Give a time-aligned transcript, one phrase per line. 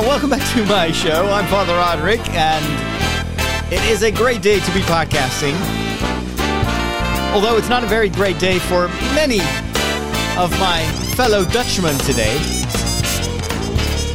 [0.00, 1.26] Welcome back to my show.
[1.30, 2.64] I'm Father Roderick, and
[3.72, 5.54] it is a great day to be podcasting.
[7.32, 9.40] Although it's not a very great day for many
[10.38, 10.82] of my
[11.14, 12.36] fellow Dutchmen today.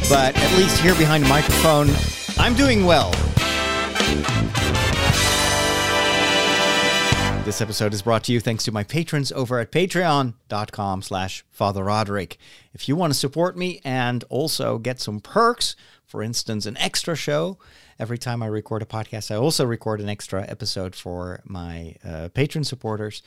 [0.08, 1.88] But at least here behind the microphone,
[2.38, 3.12] I'm doing well.
[7.48, 11.82] This episode is brought to you thanks to my patrons over at patreon.com slash Father
[11.82, 12.36] Roderick.
[12.74, 15.74] If you want to support me and also get some perks,
[16.04, 17.58] for instance, an extra show,
[17.98, 22.28] every time I record a podcast, I also record an extra episode for my uh,
[22.34, 23.22] patron supporters.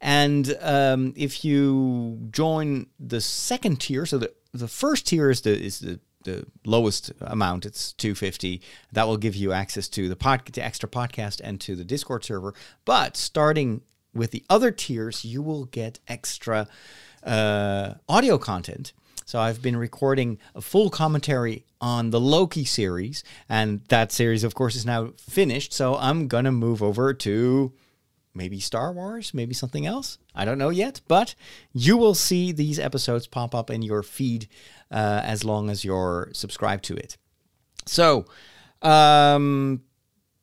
[0.00, 5.50] And um, if you join the second tier, so the, the first tier is the,
[5.50, 8.60] is the the lowest amount it's 250
[8.92, 12.24] that will give you access to the pod to extra podcast and to the discord
[12.24, 12.52] server.
[12.84, 13.80] But starting
[14.12, 16.68] with the other tiers you will get extra
[17.22, 18.92] uh, audio content.
[19.24, 24.54] So i've been recording a full commentary on the loki series and that series of
[24.54, 25.72] course is now finished.
[25.72, 27.72] So i'm gonna move over to
[28.36, 30.18] maybe Star Wars, maybe something else.
[30.34, 31.34] I don't know yet, but
[31.72, 34.46] you will see these episodes pop up in your feed
[34.90, 37.16] uh, as long as you're subscribed to it.
[37.86, 38.26] So,
[38.82, 39.82] um,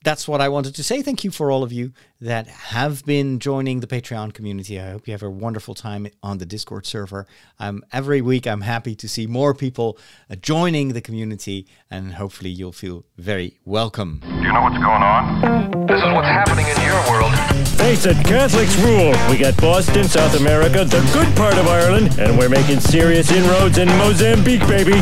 [0.03, 1.01] that's what I wanted to say.
[1.01, 4.79] Thank you for all of you that have been joining the Patreon community.
[4.79, 7.25] I hope you have a wonderful time on the Discord server.
[7.59, 9.97] Um, every week, I'm happy to see more people
[10.29, 14.19] uh, joining the community, and hopefully, you'll feel very welcome.
[14.21, 15.87] Do you know what's going on?
[15.87, 17.33] This is what's happening in your world.
[17.77, 19.13] Face it, Catholics rule.
[19.29, 23.77] We got Boston, South America, the good part of Ireland, and we're making serious inroads
[23.77, 25.01] in Mozambique, baby.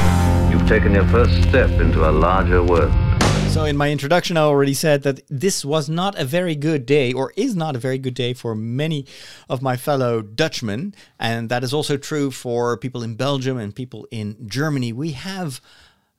[0.49, 3.10] You've taken your first step into a larger world.
[3.51, 7.11] So, in my introduction, I already said that this was not a very good day,
[7.11, 9.05] or is not a very good day for many
[9.49, 10.95] of my fellow Dutchmen.
[11.19, 14.93] And that is also true for people in Belgium and people in Germany.
[14.93, 15.59] We have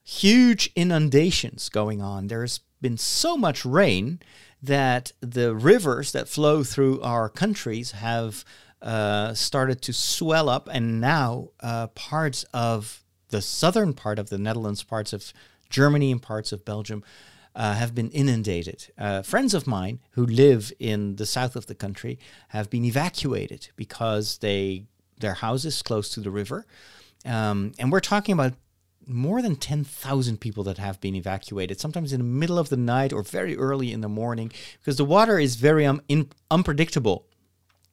[0.05, 2.27] huge inundations going on.
[2.27, 4.21] There's been so much rain
[4.63, 8.45] that the rivers that flow through our countries have
[8.83, 14.37] uh, started to swell up, and now uh, parts of the southern part of the
[14.37, 15.33] Netherlands, parts of
[15.73, 17.03] Germany, and parts of Belgium
[17.55, 18.93] uh, have been inundated.
[18.97, 22.19] Uh, friends of mine who live in the south of the country
[22.49, 24.85] have been evacuated because they
[25.19, 26.67] their houses close to the river,
[27.25, 28.55] um, and we're talking about
[29.07, 33.13] more than 10,000 people that have been evacuated, sometimes in the middle of the night
[33.13, 37.27] or very early in the morning, because the water is very um, in, unpredictable.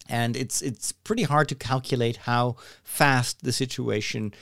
[0.08, 4.34] And it's, it's pretty hard to calculate how fast the situation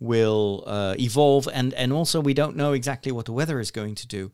[0.00, 1.48] will uh, evolve.
[1.52, 4.30] And, and also, we don't know exactly what the weather is going to do.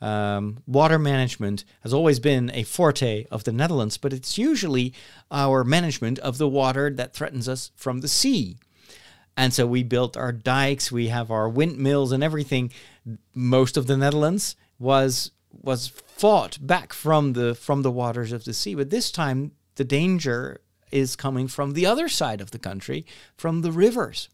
[0.00, 4.92] Um, water management has always been a forte of the Netherlands, but it's usually
[5.30, 8.58] our management of the water that threatens us from the sea.
[9.36, 12.70] And so we built our dikes, we have our windmills and everything.
[13.34, 15.30] Most of the Netherlands was
[15.62, 18.74] was fought back from the from the waters of the sea.
[18.74, 20.60] But this time the danger
[20.92, 23.04] is coming from the other side of the country,
[23.36, 24.28] from the rivers.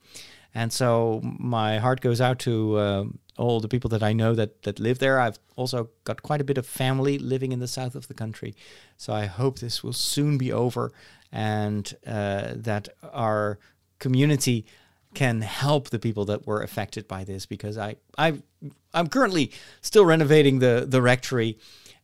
[0.55, 3.05] And so my heart goes out to uh,
[3.39, 5.21] all the people that I know that that live there.
[5.21, 8.55] I've also got quite a bit of family living in the south of the country.
[8.97, 10.93] So I hope this will soon be over
[11.33, 13.59] and uh, that our
[13.99, 14.67] community
[15.15, 18.43] can help the people that were affected by this because I I
[18.95, 21.59] I'm currently still renovating the the rectory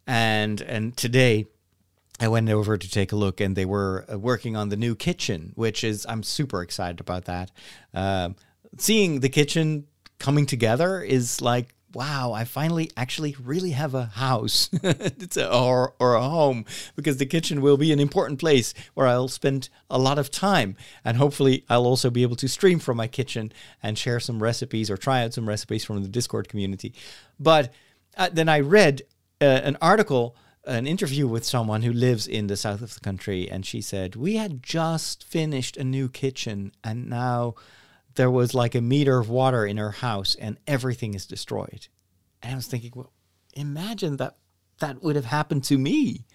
[0.06, 1.46] and and today
[2.18, 4.94] I went over to take a look and they were uh, working on the new
[4.94, 7.50] kitchen which is I'm super excited about that
[7.94, 8.36] um,
[8.78, 9.86] seeing the kitchen
[10.18, 16.14] coming together is like wow, I finally actually really have a house a, or, or
[16.14, 20.18] a home because the kitchen will be an important place where I'll spend a lot
[20.18, 20.76] of time.
[21.06, 23.50] And hopefully, I'll also be able to stream from my kitchen
[23.82, 26.92] and share some recipes or try out some recipes from the Discord community.
[27.40, 27.72] But
[28.14, 29.00] uh, then I read
[29.40, 33.48] uh, an article an interview with someone who lives in the south of the country
[33.48, 37.54] and she said we had just finished a new kitchen and now
[38.16, 41.86] there was like a meter of water in her house and everything is destroyed.
[42.42, 43.12] And I was thinking, well,
[43.54, 44.36] imagine that
[44.80, 46.26] that would have happened to me.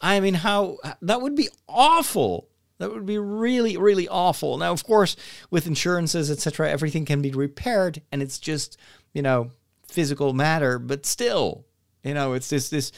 [0.00, 2.48] I mean, how that would be awful.
[2.78, 4.56] That would be really, really awful.
[4.56, 5.14] Now, of course,
[5.50, 8.78] with insurances, etc., everything can be repaired, and it's just
[9.12, 9.50] you know
[9.86, 10.78] physical matter.
[10.78, 11.66] But still,
[12.02, 12.92] you know, it's this this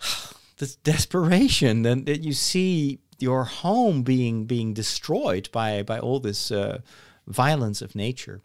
[0.58, 6.50] this desperation that, that you see your home being being destroyed by by all this
[6.50, 6.80] uh,
[7.26, 8.40] violence of nature.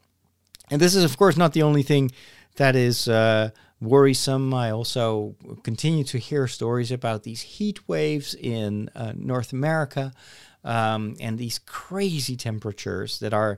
[0.72, 2.12] And this is, of course, not the only thing
[2.56, 3.50] that is uh,
[3.82, 4.54] worrisome.
[4.54, 10.14] I also continue to hear stories about these heat waves in uh, North America
[10.64, 13.58] um, and these crazy temperatures that are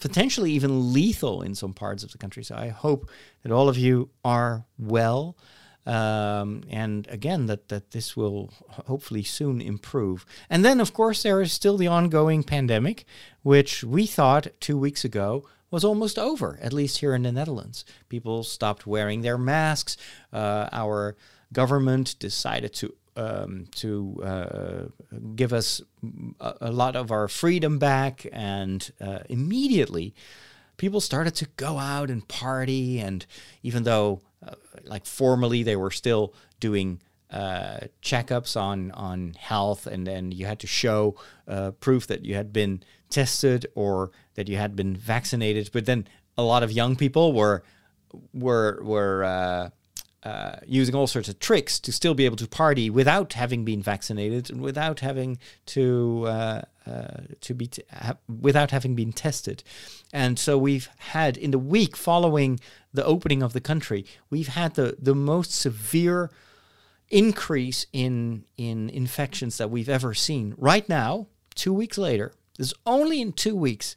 [0.00, 2.42] potentially even lethal in some parts of the country.
[2.42, 3.08] So I hope
[3.42, 5.36] that all of you are well.
[5.84, 8.52] Um, and again, that, that this will
[8.86, 10.24] hopefully soon improve.
[10.48, 13.04] And then, of course, there is still the ongoing pandemic,
[13.42, 17.84] which we thought two weeks ago was almost over, at least here in the Netherlands.
[18.08, 19.96] People stopped wearing their masks.
[20.32, 21.16] Uh, our
[21.52, 24.84] government decided to um, to uh,
[25.34, 25.82] give us
[26.40, 30.14] a, a, lot of our freedom back, and uh, immediately
[30.78, 32.98] people started to go out and party.
[33.00, 33.26] And
[33.62, 34.54] even though, uh,
[34.84, 37.00] like formally, they were still doing
[37.30, 41.16] uh, checkups on on health, and then you had to show
[41.48, 45.70] uh, proof that you had been tested or that you had been vaccinated.
[45.72, 46.06] But then
[46.36, 47.62] a lot of young people were
[48.32, 49.70] were were uh,
[50.28, 53.82] uh, using all sorts of tricks to still be able to party without having been
[53.82, 56.62] vaccinated and without having to uh,
[57.40, 59.62] to be ha- without having been tested.
[60.12, 62.60] And so we've had in the week following
[62.92, 66.30] the opening of the country, we've had the the most severe
[67.08, 70.54] increase in in infections that we've ever seen.
[70.56, 73.96] Right now, two weeks later, there's only in two weeks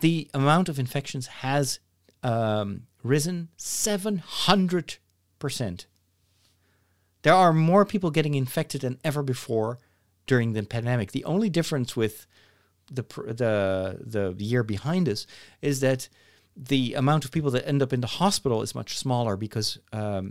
[0.00, 1.78] the amount of infections has
[2.22, 4.96] um, risen 700
[5.38, 5.86] percent.
[7.22, 9.78] There are more people getting infected than ever before
[10.30, 11.10] during the pandemic.
[11.10, 12.16] The only difference with
[12.98, 13.04] the
[14.14, 15.26] the the year behind us
[15.60, 16.08] is that
[16.72, 20.24] the amount of people that end up in the hospital is much smaller because um,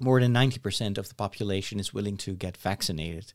[0.00, 3.32] more than 90% of the population is willing to get vaccinated.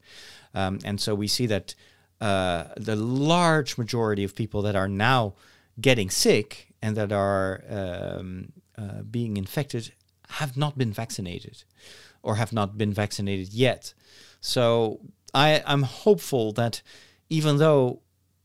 [0.53, 1.75] Um, and so we see that
[2.21, 5.21] uh, the large majority of people that are now
[5.79, 9.93] getting sick and that are um, uh, being infected
[10.39, 11.63] have not been vaccinated
[12.21, 13.93] or have not been vaccinated yet.
[14.41, 14.99] So
[15.33, 16.81] I, I'm hopeful that
[17.29, 18.01] even though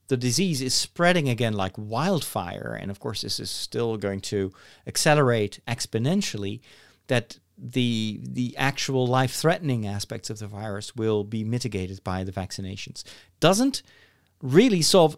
[0.09, 4.53] the disease is spreading again like wildfire, and of course this is still going to
[4.87, 6.61] accelerate exponentially,
[7.07, 13.05] that the the actual life-threatening aspects of the virus will be mitigated by the vaccinations.
[13.41, 13.83] Doesn't
[14.43, 15.17] really solve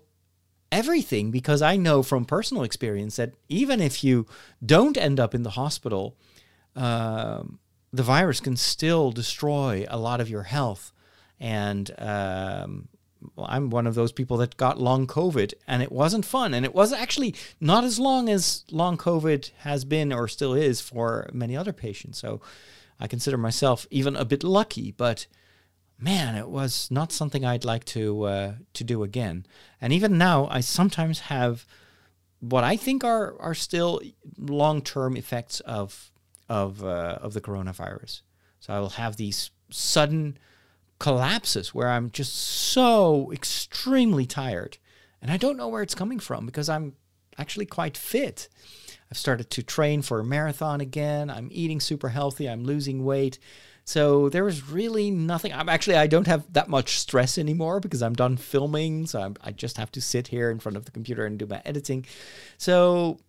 [0.71, 4.27] everything because I know from personal experience that even if you
[4.65, 6.17] don't end up in the hospital,
[6.75, 7.59] um,
[7.93, 10.93] the virus can still destroy a lot of your health.
[11.39, 12.89] And um,
[13.39, 16.55] I'm one of those people that got long COVID, and it wasn't fun.
[16.55, 20.81] And it was actually not as long as long COVID has been or still is
[20.81, 22.19] for many other patients.
[22.19, 22.41] So
[22.99, 25.27] I consider myself even a bit lucky, but
[25.99, 29.47] man, it was not something I'd like to uh, to do again.
[29.81, 31.67] And even now, I sometimes have
[32.41, 34.01] what I think are are still
[34.39, 36.11] long term effects of
[36.49, 38.23] of uh, of the coronavirus.
[38.61, 40.39] So I will have these sudden
[40.99, 44.79] collapses where I'm just so extremely tired,
[45.21, 46.95] and I don't know where it's coming from because I'm
[47.39, 48.49] actually quite fit.
[49.11, 51.31] I've started to train for a marathon again.
[51.31, 52.49] I'm eating super healthy.
[52.49, 53.39] I'm losing weight.
[53.85, 55.53] So there is really nothing.
[55.53, 59.07] I'm actually I don't have that much stress anymore because I'm done filming.
[59.07, 61.47] So I'm, I just have to sit here in front of the computer and do
[61.47, 62.05] my editing.
[62.59, 63.21] So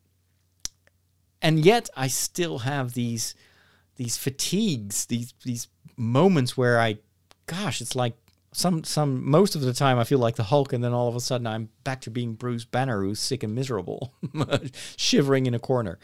[1.42, 3.36] and yet I still have these
[3.98, 7.00] these fatigues, these these moments where I,
[7.48, 8.14] gosh, it's like
[8.54, 11.16] some some most of the time I feel like the Hulk, and then all of
[11.16, 14.14] a sudden I'm back to being Bruce Banner, who's sick and miserable,
[14.98, 16.00] shivering in a corner.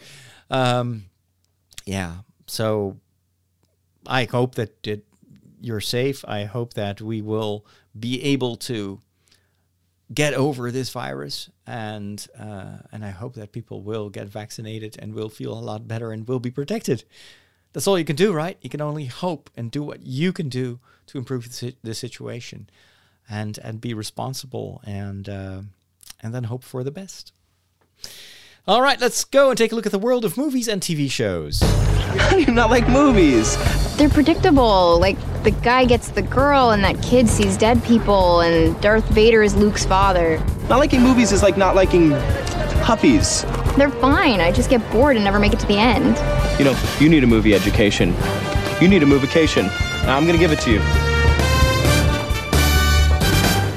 [0.50, 1.06] Um,
[1.86, 2.98] yeah, so
[4.06, 5.06] I hope that it,
[5.62, 6.24] you're safe.
[6.28, 7.66] I hope that we will
[7.98, 9.00] be able to
[10.14, 15.14] get over this virus, and uh, and I hope that people will get vaccinated and
[15.14, 17.04] will feel a lot better and will be protected.
[17.72, 18.58] That's all you can do, right?
[18.62, 20.80] You can only hope and do what you can do
[21.14, 22.70] to improve the, the situation,
[23.30, 25.62] and and be responsible and uh,
[26.22, 27.32] and then hope for the best.
[28.68, 31.12] All right, let's go and take a look at the world of movies and TV
[31.12, 31.60] shows.
[31.62, 33.58] How do you not like movies?
[33.98, 35.00] They're predictable.
[35.00, 39.44] Like, the guy gets the girl, and that kid sees dead people, and Darth Vader
[39.44, 40.40] is Luke's father.
[40.70, 42.12] Not liking movies is like not liking
[42.82, 43.44] puppies.
[43.76, 44.40] They're fine.
[44.40, 46.16] I just get bored and never make it to the end.
[46.58, 48.16] You know, you need a movie education.
[48.82, 49.70] You need a movication.
[50.06, 50.82] I'm gonna give it to you.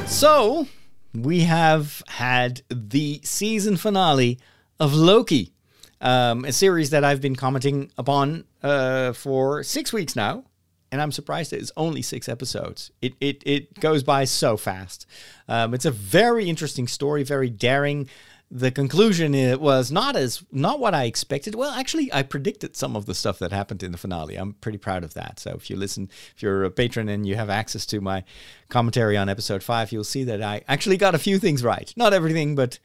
[0.07, 0.67] So,
[1.15, 4.39] we have had the season finale
[4.81, 5.53] of Loki,
[6.01, 10.45] um, a series that I've been commenting upon uh, for six weeks now.
[10.93, 12.91] And I'm surprised it's only six episodes.
[13.03, 15.05] It, it, it goes by so fast.
[15.49, 18.09] Um, it's a very interesting story, very daring.
[18.49, 21.57] The conclusion it was not as not what I expected.
[21.57, 24.37] Well, actually, I predicted some of the stuff that happened in the finale.
[24.37, 25.41] I'm pretty proud of that.
[25.41, 28.23] So if you listen, if you're a patron and you have access to my
[28.69, 31.93] commentary on episode five, you'll see that I actually got a few things right.
[31.97, 32.79] Not everything, but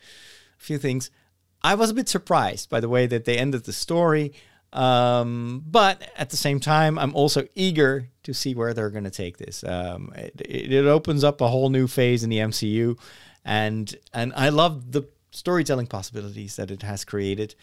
[0.59, 1.11] a few things.
[1.63, 4.33] I was a bit surprised by the way that they ended the story.
[4.73, 9.11] Um, but at the same time, I'm also eager to see where they're going to
[9.11, 9.63] take this.
[9.63, 12.97] Um, it, it opens up a whole new phase in the MCU,
[13.43, 17.55] and and I love the storytelling possibilities that it has created.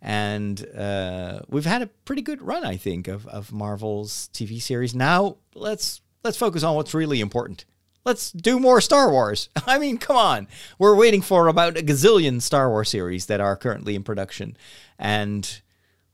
[0.00, 4.94] And uh, we've had a pretty good run, I think, of, of Marvel's TV series.
[4.94, 7.64] Now let's let's focus on what's really important.
[8.04, 9.48] Let's do more Star Wars.
[9.66, 10.46] I mean, come on.
[10.78, 14.56] We're waiting for about a gazillion Star Wars series that are currently in production.
[14.98, 15.62] And,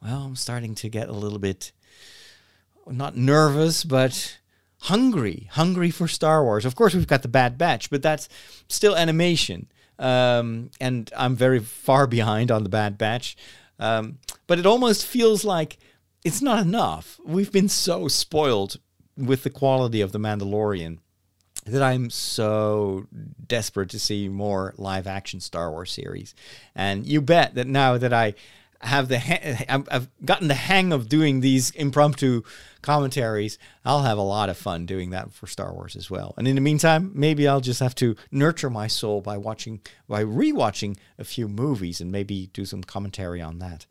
[0.00, 1.72] well, I'm starting to get a little bit,
[2.86, 4.38] not nervous, but
[4.82, 5.48] hungry.
[5.52, 6.64] Hungry for Star Wars.
[6.64, 8.28] Of course, we've got the Bad Batch, but that's
[8.68, 9.66] still animation.
[10.00, 13.36] Um, and I'm very far behind on the Bad Batch.
[13.78, 15.78] Um, but it almost feels like
[16.24, 17.20] it's not enough.
[17.24, 18.78] We've been so spoiled
[19.16, 20.98] with the quality of The Mandalorian
[21.66, 23.06] that I'm so
[23.46, 26.34] desperate to see more live action Star Wars series.
[26.74, 28.34] And you bet that now that I
[28.80, 32.42] have the ha- I've gotten the hang of doing these impromptu
[32.82, 36.34] commentaries, I'll have a lot of fun doing that for Star Wars as well.
[36.36, 40.24] And in the meantime, maybe I'll just have to nurture my soul by watching by
[40.24, 43.86] rewatching a few movies and maybe do some commentary on that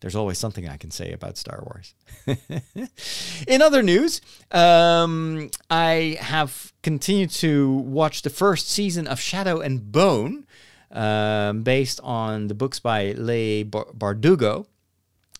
[0.00, 1.94] there's always something I can say about Star Wars.
[3.46, 4.20] In other news,
[4.50, 10.46] um, I have continued to watch the first season of Shadow and Bone,
[10.90, 14.66] um, based on the books by Leigh Bardugo.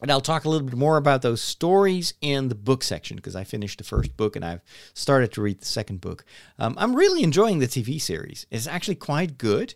[0.00, 3.36] And I'll talk a little bit more about those stories in the book section because
[3.36, 4.62] I finished the first book and I've
[4.94, 6.24] started to read the second book.
[6.58, 8.46] Um, I'm really enjoying the TV series.
[8.50, 9.74] It's actually quite good.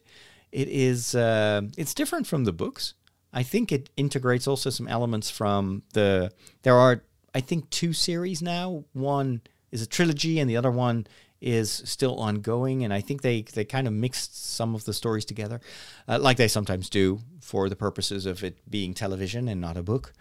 [0.50, 1.14] It is.
[1.14, 2.94] Uh, it's different from the books.
[3.32, 6.30] I think it integrates also some elements from the.
[6.62, 7.02] There are,
[7.34, 8.84] I think, two series now.
[8.92, 11.06] One is a trilogy, and the other one
[11.44, 12.84] is still ongoing.
[12.84, 15.60] And I think they they kind of mixed some of the stories together,
[16.08, 19.82] uh, like they sometimes do for the purposes of it being television and not a
[19.82, 20.12] book.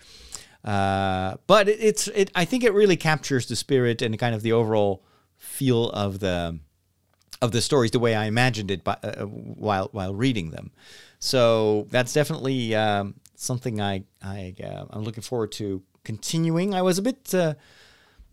[0.63, 2.31] Uh, but it, it's it.
[2.35, 5.03] I think it really captures the spirit and kind of the overall
[5.37, 6.59] feel of the
[7.41, 10.71] of the stories the way I imagined it by, uh, while while reading them.
[11.19, 16.73] So that's definitely um, something I, I uh, I'm looking forward to continuing.
[16.73, 17.53] I was a bit, uh,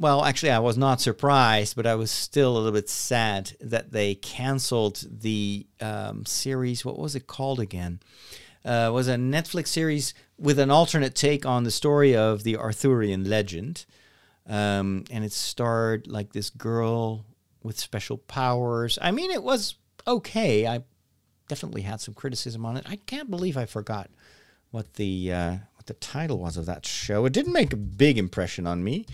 [0.00, 3.92] well, actually, I was not surprised, but I was still a little bit sad that
[3.92, 6.87] they canceled the um, series.
[6.87, 8.00] What was it called again?
[8.64, 13.28] Uh, was a Netflix series with an alternate take on the story of the Arthurian
[13.28, 13.85] legend.
[14.49, 17.26] Um, and it starred like this girl
[17.62, 18.99] with special powers.
[19.02, 19.75] I mean, it was
[20.07, 20.66] okay.
[20.66, 20.83] I
[21.47, 22.87] definitely had some criticism on it.
[22.88, 24.09] I can't believe I forgot
[24.71, 27.26] what the uh, what the title was of that show.
[27.26, 29.04] It didn't make a big impression on me.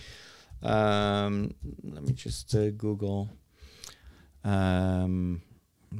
[0.66, 1.54] Um,
[1.84, 3.30] let me just uh, Google
[4.42, 5.42] um,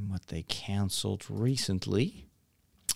[0.09, 2.29] what they canceled recently.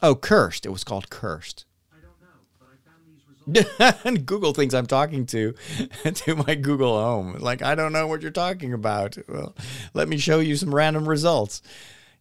[0.02, 0.66] Oh, Cursed.
[0.66, 1.64] It was called Cursed.
[1.92, 5.54] I don't know, but I found these results and Google thinks I'm talking to
[6.14, 7.36] to my Google Home.
[7.38, 9.16] Like I don't know what you're talking about.
[9.28, 9.54] Well,
[9.94, 11.62] let me show you some random results.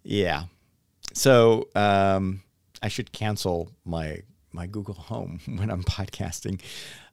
[0.03, 0.43] Yeah,
[1.13, 2.41] so um,
[2.81, 4.19] I should cancel my
[4.51, 6.61] my Google Home when I'm podcasting.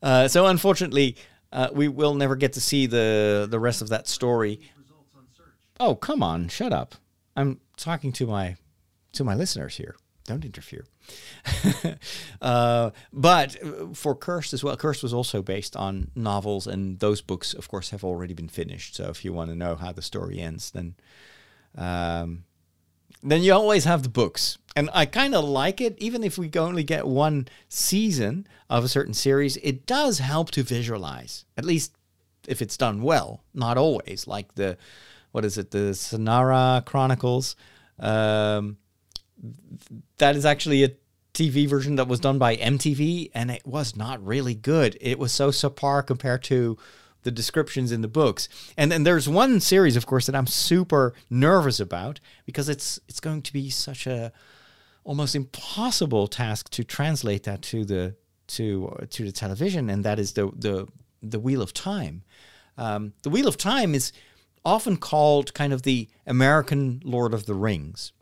[0.03, 1.17] Uh, so unfortunately,
[1.53, 4.61] uh, we will never get to see the the rest of that story.
[5.79, 6.95] Oh come on, shut up!
[7.37, 8.57] I'm talking to my
[9.13, 9.97] to my listeners here.
[10.25, 10.85] Don't interfere.
[12.43, 13.57] uh, but
[13.97, 17.91] for Cursed as well, Cursed was also based on novels, and those books, of course,
[17.91, 18.97] have already been finished.
[18.97, 20.97] So if you want to know how the story ends, then
[21.77, 22.45] um,
[23.31, 24.59] then you always have the books.
[24.75, 28.89] And I kind of like it, even if we only get one season of a
[28.89, 31.93] certain series, it does help to visualize, at least
[32.47, 33.43] if it's done well.
[33.55, 34.77] Not always, like the,
[35.33, 37.57] what is it, the Shannara Chronicles.
[37.99, 38.77] Um,
[40.19, 40.91] that is actually a
[41.33, 44.97] TV version that was done by MTV, and it was not really good.
[45.01, 46.79] It was so subpar compared to
[47.27, 48.49] the descriptions in the books.
[48.77, 53.21] And then there's one series, of course, that I'm super nervous about because it's it's
[53.21, 54.33] going to be such a
[55.05, 58.15] almost impossible task to translate that to the
[58.47, 60.87] to to the television, and that is the the
[61.21, 62.23] the Wheel of Time.
[62.79, 64.13] Um, the Wheel of Time is
[64.65, 68.13] often called kind of the American Lord of the Rings.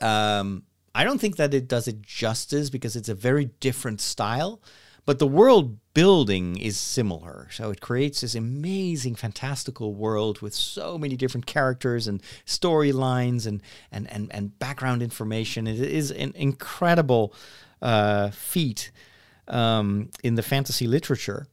[0.00, 0.64] Um,
[0.94, 4.60] I don't think that it does it justice because it's a very different style.
[5.06, 7.48] But the world building is similar.
[7.52, 13.62] So it creates this amazing, fantastical world with so many different characters and storylines and,
[13.92, 15.68] and, and, and background information.
[15.68, 17.32] It is an incredible
[17.80, 18.90] uh, feat
[19.46, 21.46] um, in the fantasy literature.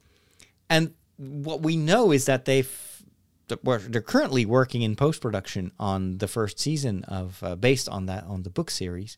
[0.68, 2.80] And what we know is that they've
[3.48, 8.24] they're currently working in post production on the first season of uh, based on that
[8.24, 9.18] on the book series.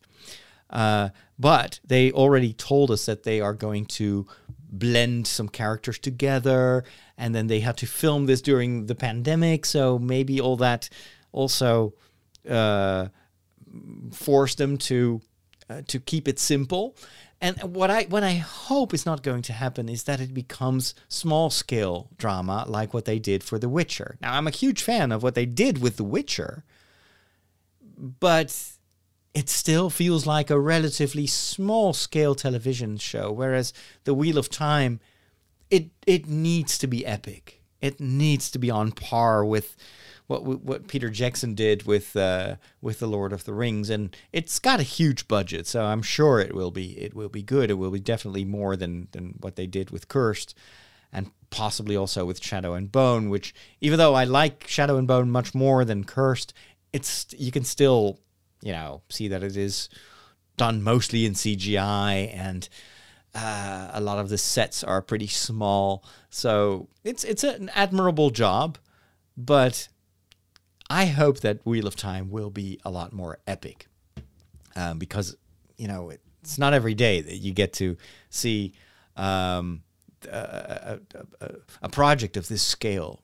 [0.70, 4.26] Uh, but they already told us that they are going to
[4.68, 6.84] blend some characters together,
[7.16, 10.88] and then they had to film this during the pandemic, so maybe all that
[11.32, 11.94] also
[12.48, 13.08] uh,
[14.12, 15.20] forced them to
[15.68, 16.96] uh, to keep it simple.
[17.40, 20.94] And what I what I hope is not going to happen is that it becomes
[21.08, 24.16] small scale drama like what they did for The Witcher.
[24.20, 26.64] Now I'm a huge fan of what they did with The Witcher,
[27.98, 28.75] but
[29.36, 33.72] it still feels like a relatively small scale television show whereas
[34.04, 34.98] The Wheel of Time
[35.70, 37.62] it it needs to be epic.
[37.80, 39.76] It needs to be on par with
[40.26, 44.58] what what Peter Jackson did with uh, with the Lord of the Rings, and it's
[44.58, 47.70] got a huge budget, so I'm sure it will be it will be good.
[47.70, 50.54] It will be definitely more than than what they did with Cursed,
[51.12, 53.28] and possibly also with Shadow and Bone.
[53.28, 56.52] Which, even though I like Shadow and Bone much more than Cursed,
[56.92, 58.20] it's you can still
[58.62, 59.88] you know see that it is
[60.56, 62.68] done mostly in CGI and.
[63.38, 68.78] Uh, a lot of the sets are pretty small, so it's it's an admirable job,
[69.36, 69.88] but
[70.88, 73.88] I hope that Wheel of Time will be a lot more epic
[74.76, 75.36] um, because,
[75.76, 76.10] you know,
[76.42, 77.96] it's not every day that you get to
[78.30, 78.72] see
[79.16, 79.82] um,
[80.30, 81.00] a,
[81.40, 81.50] a,
[81.82, 83.20] a, project of this scale.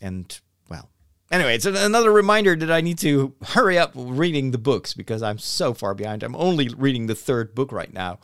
[0.00, 0.38] And,
[0.70, 0.88] well,
[1.30, 5.38] anyway, it's another reminder that I need to hurry up reading the books because I'm
[5.38, 6.22] so far behind.
[6.22, 8.18] I'm only reading the third book right now,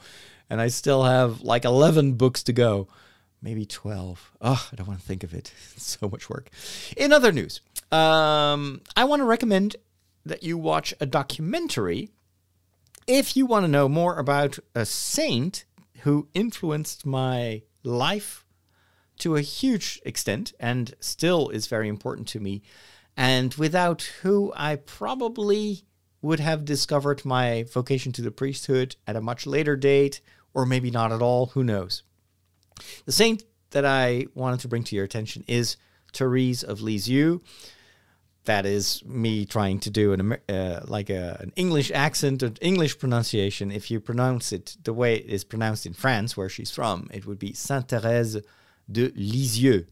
[0.49, 2.89] and I still have like 11 books to go
[3.43, 4.33] maybe 12.
[4.41, 5.53] Oh, I don't want to think of it.
[5.77, 6.51] It's so much work.
[6.97, 9.77] In other news, um, I want to recommend
[10.27, 12.11] that you watch a documentary
[13.07, 15.65] if you want to know more about a saint
[16.03, 18.45] who influenced my life
[19.21, 22.63] to a huge extent and still is very important to me,
[23.17, 25.85] and without who I probably
[26.23, 30.21] would have discovered my vocation to the priesthood at a much later date,
[30.53, 32.03] or maybe not at all, who knows.
[33.07, 35.77] The saint that I wanted to bring to your attention is
[36.13, 37.41] Therese of Lisieux.
[38.45, 42.99] That is me trying to do an uh, like a, an English accent, an English
[42.99, 43.71] pronunciation.
[43.71, 47.27] If you pronounce it the way it is pronounced in France, where she's from, it
[47.27, 48.43] would be Sainte Thérèse
[48.91, 49.87] de Lisieux.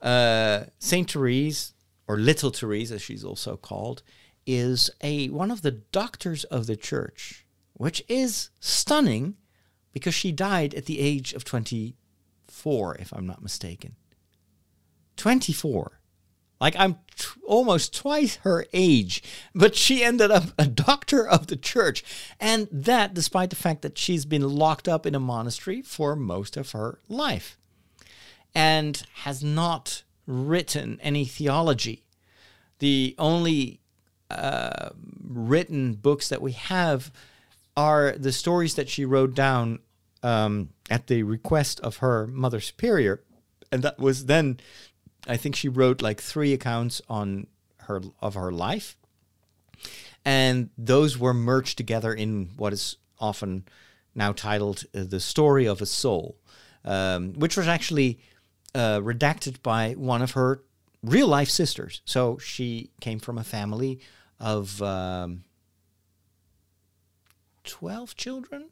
[0.00, 1.74] Uh, Saint Therese,
[2.06, 4.02] or Little Therese, as she's also called,
[4.46, 9.36] is a one of the doctors of the church, which is stunning
[9.92, 13.96] because she died at the age of 24, if I'm not mistaken.
[15.16, 16.00] 24.
[16.60, 19.22] Like I'm t- almost twice her age,
[19.54, 22.02] but she ended up a doctor of the church.
[22.40, 26.56] And that despite the fact that she's been locked up in a monastery for most
[26.56, 27.57] of her life
[28.54, 32.04] and has not written any theology.
[32.78, 33.80] The only
[34.30, 34.90] uh,
[35.22, 37.10] written books that we have
[37.76, 39.78] are the stories that she wrote down
[40.22, 43.22] um, at the request of her mother superior,
[43.70, 44.58] and that was then,
[45.26, 47.46] I think she wrote like three accounts on
[47.82, 48.96] her of her life,
[50.24, 53.64] and those were merged together in what is often
[54.14, 56.36] now titled uh, "The Story of a Soul,"
[56.84, 58.18] um, which was actually
[58.74, 60.62] uh, redacted by one of her
[61.02, 62.02] real life sisters.
[62.04, 64.00] So she came from a family
[64.40, 65.44] of um,
[67.64, 68.70] 12 children,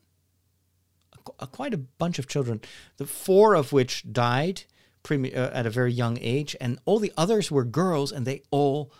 [1.40, 2.60] a, quite a bunch of children,
[2.96, 4.62] the four of which died
[5.02, 8.42] pre- uh, at a very young age, and all the others were girls, and they
[8.50, 8.92] all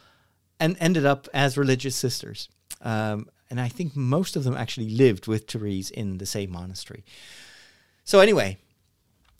[0.59, 2.49] and ended up as religious sisters.
[2.81, 7.05] Um, and I think most of them actually lived with Therese in the same monastery.
[8.05, 8.59] So anyway,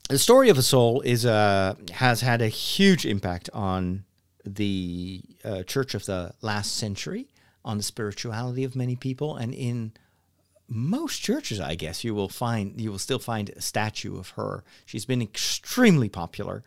[0.09, 4.05] the story of a soul is uh, has had a huge impact on
[4.45, 7.27] the uh, church of the last century,
[7.65, 9.91] on the spirituality of many people, and in
[10.69, 14.63] most churches, I guess, you will find you will still find a statue of her.
[14.85, 16.63] She's been extremely popular,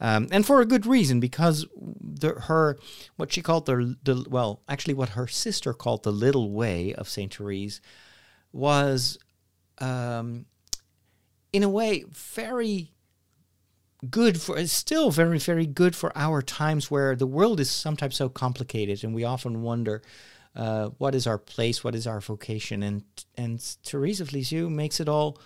[0.00, 1.66] um, and for a good reason because
[2.00, 2.78] the, her
[3.16, 7.08] what she called the, the well, actually what her sister called the little way of
[7.08, 7.80] Saint Therese
[8.52, 9.18] was,
[9.78, 10.46] um,
[11.52, 12.92] in a way, very
[14.10, 18.30] good for still very very good for our times where the world is sometimes so
[18.30, 20.00] complicated and we often wonder
[20.56, 23.04] uh, what is our place, what is our vocation, and
[23.36, 25.38] and Therese of Lisieux makes it all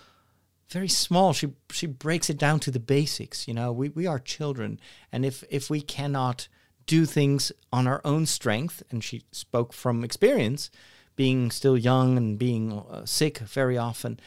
[0.69, 1.33] very small.
[1.33, 3.47] She she breaks it down to the basics.
[3.47, 4.79] You know, we, we are children,
[5.11, 6.47] and if if we cannot
[6.87, 10.71] do things on our own strength, and she spoke from experience,
[11.15, 14.19] being still young and being uh, sick very often,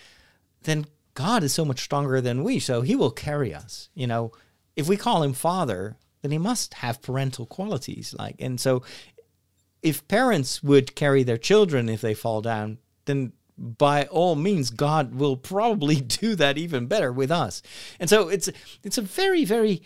[0.62, 0.86] then
[1.18, 3.88] God is so much stronger than we, so He will carry us.
[3.92, 4.30] You know,
[4.76, 8.14] if we call Him Father, then He must have parental qualities.
[8.16, 8.84] Like, and so
[9.82, 15.12] if parents would carry their children if they fall down, then by all means, God
[15.12, 17.62] will probably do that even better with us.
[17.98, 18.48] And so it's
[18.84, 19.82] it's a very very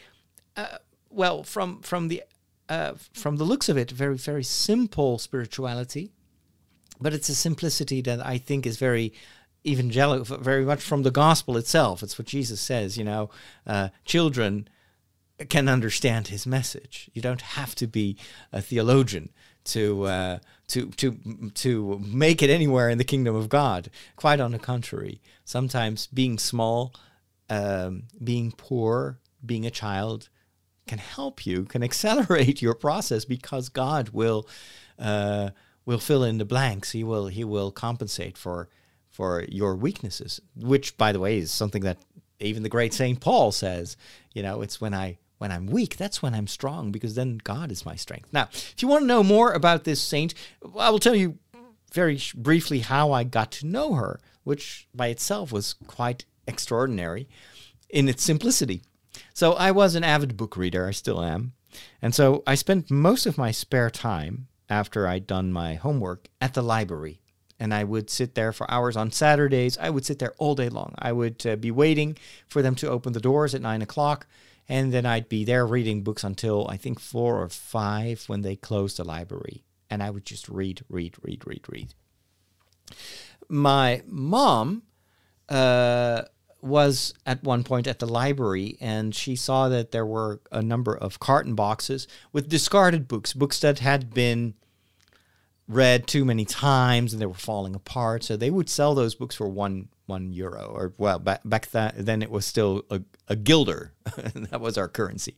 [0.54, 0.76] uh,
[1.08, 2.24] well from from the
[2.68, 6.12] uh, from the looks of it, very very simple spirituality,
[7.00, 9.14] but it's a simplicity that I think is very
[9.66, 12.02] evangelical, very much from the gospel itself.
[12.02, 12.96] It's what Jesus says.
[12.96, 13.30] You know,
[13.66, 14.68] uh, children
[15.48, 17.10] can understand his message.
[17.12, 18.16] You don't have to be
[18.52, 19.30] a theologian
[19.64, 23.90] to uh, to to to make it anywhere in the kingdom of God.
[24.16, 26.94] Quite on the contrary, sometimes being small,
[27.48, 30.28] um, being poor, being a child
[30.86, 34.46] can help you, can accelerate your process because God will
[34.98, 35.50] uh,
[35.84, 36.92] will fill in the blanks.
[36.92, 38.68] He will he will compensate for
[39.12, 41.98] for your weaknesses, which, by the way, is something that
[42.40, 43.96] even the great Saint Paul says.
[44.32, 47.70] You know, it's when I when I'm weak, that's when I'm strong because then God
[47.72, 48.32] is my strength.
[48.32, 50.34] Now, if you want to know more about this saint,
[50.78, 51.38] I will tell you
[51.92, 57.28] very briefly how I got to know her, which by itself was quite extraordinary
[57.90, 58.82] in its simplicity.
[59.34, 61.52] So, I was an avid book reader, I still am.
[62.00, 66.54] And so I spent most of my spare time after I'd done my homework at
[66.54, 67.21] the library.
[67.62, 69.78] And I would sit there for hours on Saturdays.
[69.78, 70.94] I would sit there all day long.
[70.98, 74.26] I would uh, be waiting for them to open the doors at nine o'clock
[74.68, 78.56] and then I'd be there reading books until I think four or five when they
[78.56, 79.64] closed the library.
[79.90, 81.94] And I would just read, read, read, read, read.
[83.48, 84.82] My mom
[85.48, 86.22] uh,
[86.60, 90.96] was at one point at the library and she saw that there were a number
[90.96, 94.54] of carton boxes with discarded books, books that had been
[95.68, 98.24] read too many times and they were falling apart.
[98.24, 101.94] So they would sell those books for one one euro, or well, back back that,
[101.96, 103.92] then it was still a, a guilder.
[104.34, 105.36] that was our currency.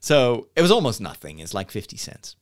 [0.00, 1.40] So it was almost nothing.
[1.40, 2.36] It's like fifty cents.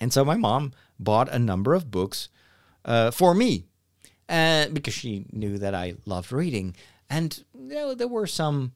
[0.00, 2.28] And so my mom bought a number of books
[2.84, 3.66] uh, for me,
[4.28, 6.74] uh, because she knew that I loved reading.
[7.08, 8.72] And you know, there were some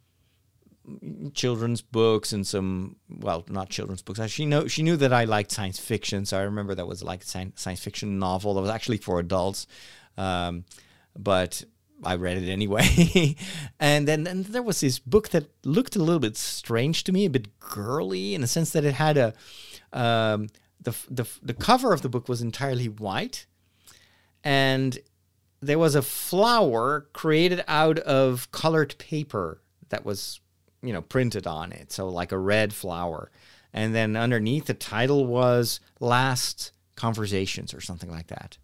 [1.34, 4.20] children's books and some well not children's books.
[4.30, 7.22] She know she knew that i liked science fiction so i remember that was like
[7.22, 9.66] a science fiction novel that was actually for adults.
[10.16, 10.64] Um,
[11.16, 11.64] but
[12.02, 13.36] I read it anyway.
[13.80, 17.26] and then and there was this book that looked a little bit strange to me,
[17.26, 19.34] a bit girly in the sense that it had a
[19.92, 20.48] um,
[20.80, 23.46] the, the the cover of the book was entirely white,
[24.42, 24.98] and
[25.60, 30.40] there was a flower created out of colored paper that was
[30.82, 33.30] you know printed on it, so like a red flower.
[33.72, 38.58] And then underneath the title was Last Conversations or something like that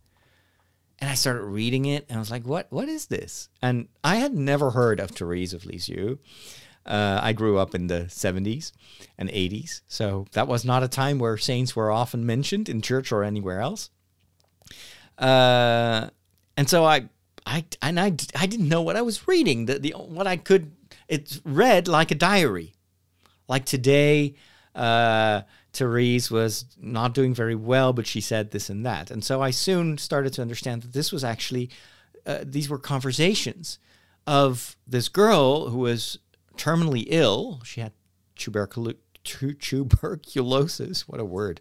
[0.99, 2.67] and I started reading it, and I was like, "What?
[2.71, 6.19] What is this?" And I had never heard of Therese of Lisieux.
[6.87, 8.71] Uh, I grew up in the 70s
[9.19, 13.11] and 80s, so that was not a time where saints were often mentioned in church
[13.11, 13.91] or anywhere else.
[15.19, 16.09] Uh,
[16.57, 17.09] and so I,
[17.45, 19.67] I, and I, I didn't know what I was reading.
[19.67, 20.76] The, the what I could,
[21.09, 22.75] it read like a diary,
[23.49, 24.35] like today.
[24.75, 25.43] Uh,
[25.73, 29.11] Therese was not doing very well, but she said this and that.
[29.11, 31.71] And so I soon started to understand that this was actually,
[32.27, 33.79] uh, these were conversations
[34.27, 36.19] of this girl who was
[36.57, 37.61] terminally ill.
[37.65, 37.93] She had
[38.35, 41.09] tuberculosis.
[41.09, 41.61] What a word!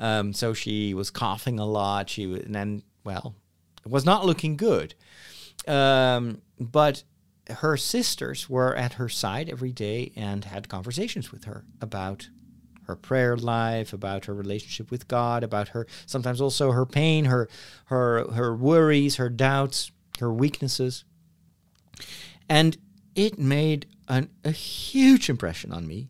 [0.00, 2.10] Um, so she was coughing a lot.
[2.10, 3.34] She was, and then, well,
[3.84, 4.94] it was not looking good.
[5.68, 7.04] Um, but
[7.50, 12.28] her sisters were at her side every day and had conversations with her about
[12.86, 17.48] her prayer life, about her relationship with God, about her sometimes also her pain, her
[17.86, 21.04] her her worries, her doubts, her weaknesses.
[22.48, 22.76] And
[23.14, 26.08] it made an, a huge impression on me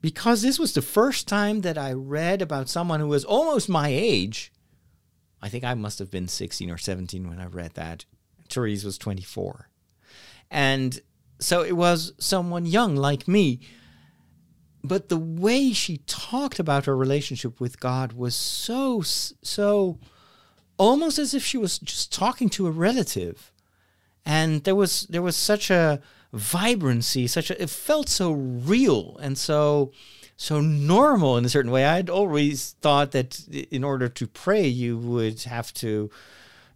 [0.00, 3.88] because this was the first time that I read about someone who was almost my
[3.88, 4.52] age.
[5.42, 8.04] I think I must have been 16 or 17 when I read that.
[8.48, 9.69] Therese was 24.
[10.50, 11.00] And
[11.38, 13.60] so it was someone young like me.
[14.82, 19.98] But the way she talked about her relationship with God was so so
[20.78, 23.52] almost as if she was just talking to a relative.
[24.24, 26.00] And there was there was such a
[26.32, 29.90] vibrancy such a it felt so real and so
[30.36, 31.84] so normal in a certain way.
[31.84, 36.10] I'd always thought that in order to pray you would have to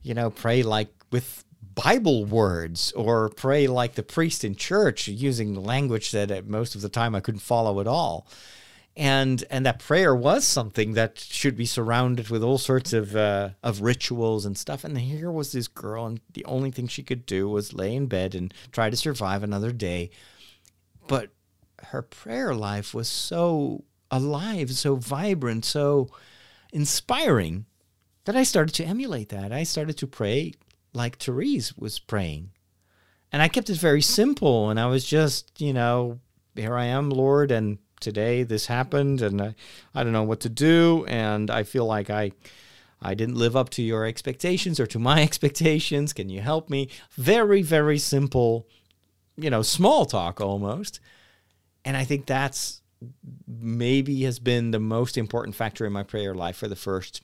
[0.02, 1.43] you know pray like with
[1.74, 6.82] Bible words or pray like the priest in church using language that at most of
[6.82, 8.26] the time I couldn't follow at all.
[8.96, 13.50] And and that prayer was something that should be surrounded with all sorts of uh,
[13.62, 14.84] of rituals and stuff.
[14.84, 18.06] And here was this girl, and the only thing she could do was lay in
[18.06, 20.10] bed and try to survive another day.
[21.08, 21.30] But
[21.86, 23.82] her prayer life was so
[24.12, 26.08] alive, so vibrant, so
[26.72, 27.66] inspiring
[28.26, 29.52] that I started to emulate that.
[29.52, 30.52] I started to pray
[30.94, 32.50] like Therese was praying.
[33.32, 34.70] And I kept it very simple.
[34.70, 36.20] And I was just, you know,
[36.54, 39.54] here I am, Lord, and today this happened, and I,
[39.94, 41.04] I don't know what to do.
[41.08, 42.32] And I feel like I,
[43.02, 46.12] I didn't live up to your expectations or to my expectations.
[46.12, 46.88] Can you help me?
[47.16, 48.68] Very, very simple,
[49.36, 51.00] you know, small talk almost.
[51.84, 52.80] And I think that's
[53.46, 57.22] maybe has been the most important factor in my prayer life for the first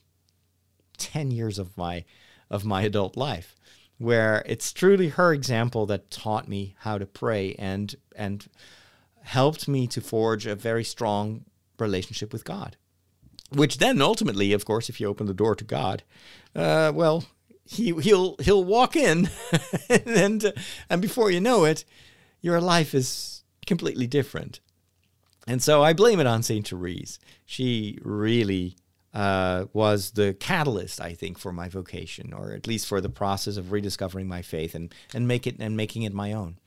[0.97, 2.05] 10 years of my
[2.51, 3.55] of my adult life
[4.01, 8.49] where it's truly her example that taught me how to pray and and
[9.21, 11.45] helped me to forge a very strong
[11.77, 12.77] relationship with God
[13.49, 16.01] which then ultimately of course if you open the door to God
[16.55, 17.25] uh, well
[17.63, 19.29] he he'll he'll walk in
[19.89, 20.51] and
[20.89, 21.85] and before you know it
[22.41, 24.59] your life is completely different
[25.47, 26.67] and so I blame it on St.
[26.67, 27.19] Therese.
[27.45, 28.75] She really
[29.13, 33.57] uh, was the catalyst, I think, for my vocation, or at least for the process
[33.57, 36.57] of rediscovering my faith and, and make it and making it my own.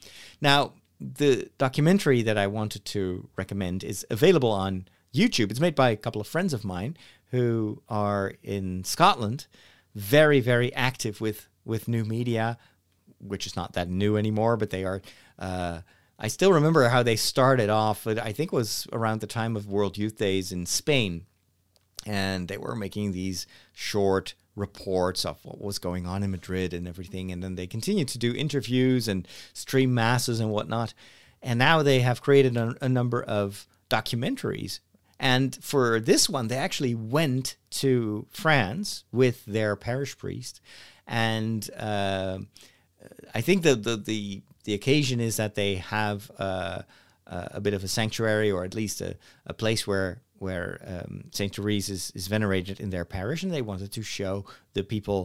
[0.40, 5.50] Now, the documentary that I wanted to recommend is available on YouTube.
[5.50, 6.96] It's made by a couple of friends of mine
[7.30, 9.46] who are in Scotland,
[9.94, 12.58] very, very active with with new media,
[13.18, 15.00] which is not that new anymore, but they are.
[15.38, 15.80] Uh,
[16.18, 18.06] I still remember how they started off.
[18.06, 21.26] I think it was around the time of World Youth Days in Spain,
[22.06, 26.86] and they were making these short reports of what was going on in Madrid and
[26.86, 27.32] everything.
[27.32, 30.94] And then they continued to do interviews and stream masses and whatnot.
[31.42, 34.80] And now they have created a, a number of documentaries.
[35.18, 40.60] And for this one, they actually went to France with their parish priest.
[41.06, 42.38] And uh,
[43.34, 46.82] I think the, the, the, the occasion is that they have uh,
[47.26, 51.54] a bit of a sanctuary or at least a, a place where where um, Saint
[51.54, 55.20] Therese is, is venerated in their parish, and they wanted to show the people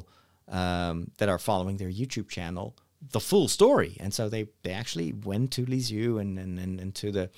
[0.47, 2.75] um, that are following their YouTube channel
[3.11, 3.95] the full story.
[3.99, 7.29] And so they, they actually went to Lisieux and, and, and, and to the,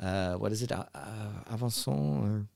[0.00, 0.84] uh, what is it, uh,
[1.50, 2.46] Alençon, or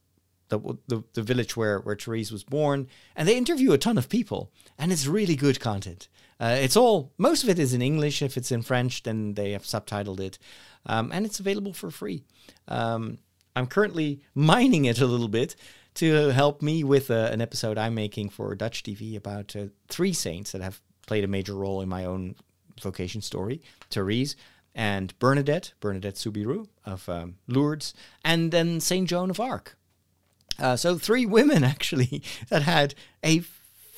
[0.48, 2.88] the, the, the village where, where Therese was born.
[3.14, 6.08] And they interview a ton of people, and it's really good content.
[6.40, 8.22] Uh, it's all, most of it is in English.
[8.22, 10.38] If it's in French, then they have subtitled it.
[10.86, 12.24] Um, and it's available for free.
[12.68, 13.18] Um,
[13.58, 15.56] I'm currently mining it a little bit
[15.94, 20.12] to help me with uh, an episode I'm making for Dutch TV about uh, three
[20.12, 22.36] saints that have played a major role in my own
[22.80, 24.36] vocation story Therese
[24.76, 27.94] and Bernadette, Bernadette Soubirous of um, Lourdes,
[28.24, 29.76] and then Saint Joan of Arc.
[30.60, 32.94] Uh, so, three women actually that had
[33.24, 33.42] a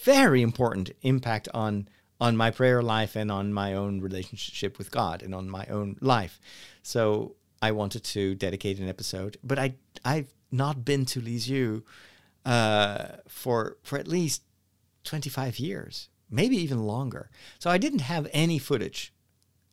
[0.02, 1.86] very important impact on
[2.18, 5.96] on my prayer life and on my own relationship with God and on my own
[6.00, 6.38] life.
[6.82, 11.82] So I wanted to dedicate an episode, but I I've not been to Lisieux
[12.44, 14.42] uh, for for at least
[15.04, 17.30] twenty five years, maybe even longer.
[17.58, 19.12] So I didn't have any footage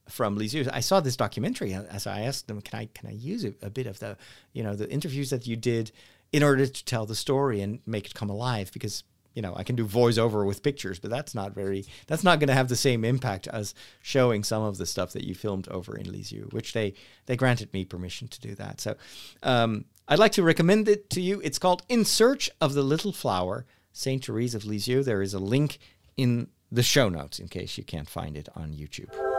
[0.10, 0.66] from Lisieux.
[0.72, 3.70] I saw this documentary, as I asked them, "Can I can I use a, a
[3.70, 4.18] bit of the
[4.54, 5.92] you know the interviews that you did
[6.32, 9.04] in order to tell the story and make it come alive?" Because
[9.38, 12.48] you know, I can do voiceover with pictures, but that's not very, that's not going
[12.48, 15.96] to have the same impact as showing some of the stuff that you filmed over
[15.96, 16.96] in Lisieux, which they,
[17.28, 18.82] they granted me permission to do that.
[18.82, 18.96] So
[19.44, 21.40] um, I'd like to recommend it to you.
[21.44, 24.26] It's called In Search of the Little Flower, St.
[24.26, 25.04] Therese of Lisieux.
[25.04, 25.78] There is a link
[26.18, 29.14] in the show notes in case you can't find it on YouTube.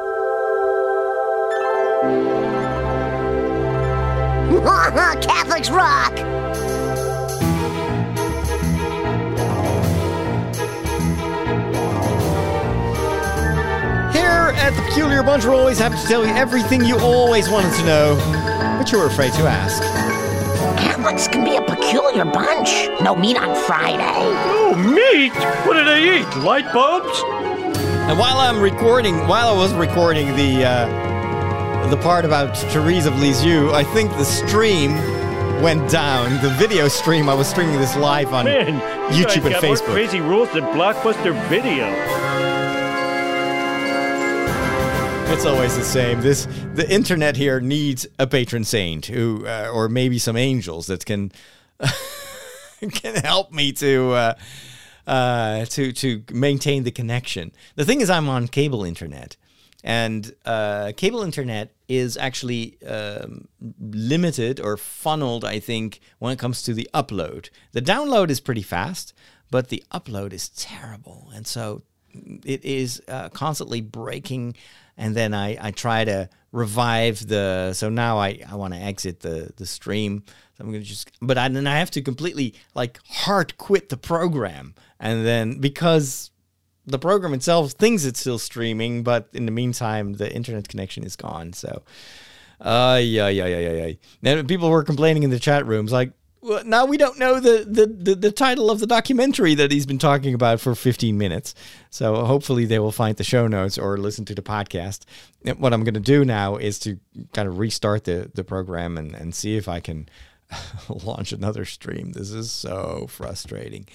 [5.20, 7.07] Catholics rock!
[14.68, 17.86] At the Peculiar Bunch, we're always happy to tell you everything you always wanted to
[17.86, 18.16] know,
[18.78, 19.82] but you were afraid to ask.
[20.78, 22.68] Catholics can be a peculiar bunch.
[23.00, 24.02] No meat on Friday.
[24.04, 25.32] Oh, meat?
[25.66, 26.44] What do they eat?
[26.44, 27.18] Light bulbs?
[28.10, 33.18] And while I'm recording, while I was recording the uh, the part about Therese of
[33.18, 34.92] Lisieux, I think the stream
[35.62, 36.42] went down.
[36.42, 37.30] The video stream.
[37.30, 38.74] I was streaming this live on Man,
[39.14, 42.47] you YouTube guys and got more crazy rules than Blockbuster Video.
[45.30, 46.22] It's always the same.
[46.22, 51.04] This the internet here needs a patron saint who, uh, or maybe some angels that
[51.04, 51.30] can
[52.92, 54.34] can help me to uh,
[55.06, 57.52] uh, to to maintain the connection.
[57.76, 59.36] The thing is, I'm on cable internet,
[59.84, 65.44] and uh, cable internet is actually um, limited or funneled.
[65.44, 69.12] I think when it comes to the upload, the download is pretty fast,
[69.50, 71.82] but the upload is terrible, and so
[72.44, 74.54] it is uh, constantly breaking
[74.96, 79.20] and then I, I try to revive the so now I, I want to exit
[79.20, 80.24] the the stream
[80.56, 83.96] so I'm gonna just but I, then I have to completely like hard quit the
[83.96, 86.30] program and then because
[86.88, 91.16] the program itself thinks it's still streaming, but in the meantime, the internet connection is
[91.16, 91.52] gone.
[91.52, 91.82] So,
[92.60, 93.92] uh, yeah, yeah, yeah, yeah, yeah.
[94.22, 96.12] Now, people were complaining in the chat rooms, like,
[96.64, 99.98] now we don't know the, the, the, the title of the documentary that he's been
[99.98, 101.54] talking about for 15 minutes.
[101.90, 105.04] So hopefully they will find the show notes or listen to the podcast.
[105.44, 106.98] And what I'm going to do now is to
[107.32, 110.08] kind of restart the, the program and, and see if I can
[110.88, 112.12] launch another stream.
[112.12, 113.86] This is so frustrating.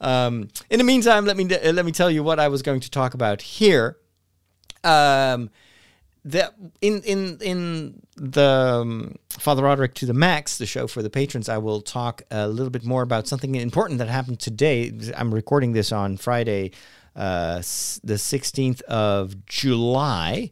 [0.00, 2.90] Um, in the meantime, let me let me tell you what I was going to
[2.90, 3.96] talk about here.
[4.82, 5.50] Um,
[6.24, 11.10] that in in in the um, Father Roderick to the Max, the show for the
[11.10, 14.92] patrons, I will talk a little bit more about something important that happened today.
[15.16, 16.72] I'm recording this on Friday,
[17.14, 20.50] uh, the 16th of July,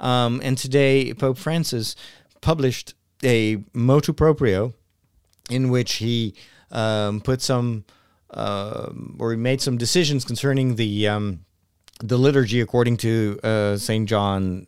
[0.00, 1.96] um, and today Pope Francis
[2.40, 4.72] published a motu proprio
[5.50, 6.34] in which he
[6.70, 7.84] um, put some
[8.30, 11.40] uh, or he made some decisions concerning the um,
[12.00, 14.66] the liturgy according to uh, Saint John,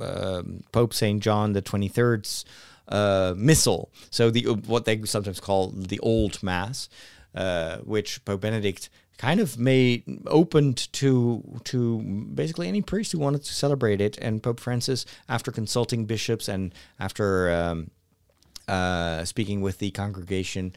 [0.00, 2.44] uh, Pope Saint John the Twenty Third's
[2.88, 3.90] uh, missal.
[4.10, 6.88] So the what they sometimes call the Old Mass,
[7.34, 11.98] uh, which Pope Benedict kind of made opened to to
[12.34, 14.16] basically any priest who wanted to celebrate it.
[14.18, 17.90] And Pope Francis, after consulting bishops and after um,
[18.68, 20.74] uh, speaking with the congregation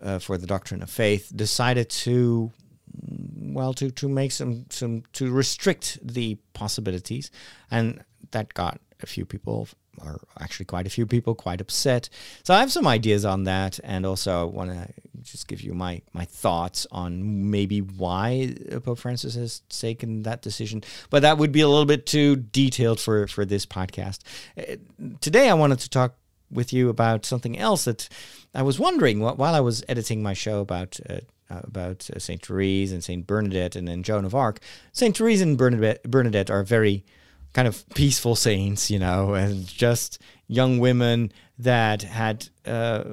[0.00, 2.52] uh, for the doctrine of faith, decided to
[2.94, 7.30] well to to make some some to restrict the possibilities,
[7.70, 9.68] and that got a few people
[10.00, 12.08] or actually quite a few people quite upset.
[12.44, 14.88] So I have some ideas on that, and also I want to
[15.22, 20.82] just give you my my thoughts on maybe why Pope Francis has taken that decision.
[21.10, 24.20] But that would be a little bit too detailed for for this podcast.
[24.56, 24.76] Uh,
[25.20, 26.14] today, I wanted to talk
[26.50, 28.08] with you about something else that
[28.54, 32.92] I was wondering while I was editing my show about uh, about uh, Saint Therese
[32.92, 34.60] and Saint Bernadette and then Joan of Arc.
[34.92, 37.04] Saint Therese and Bernadette, Bernadette are very
[37.52, 43.04] kind of peaceful saints, you know, and just young women that had, uh,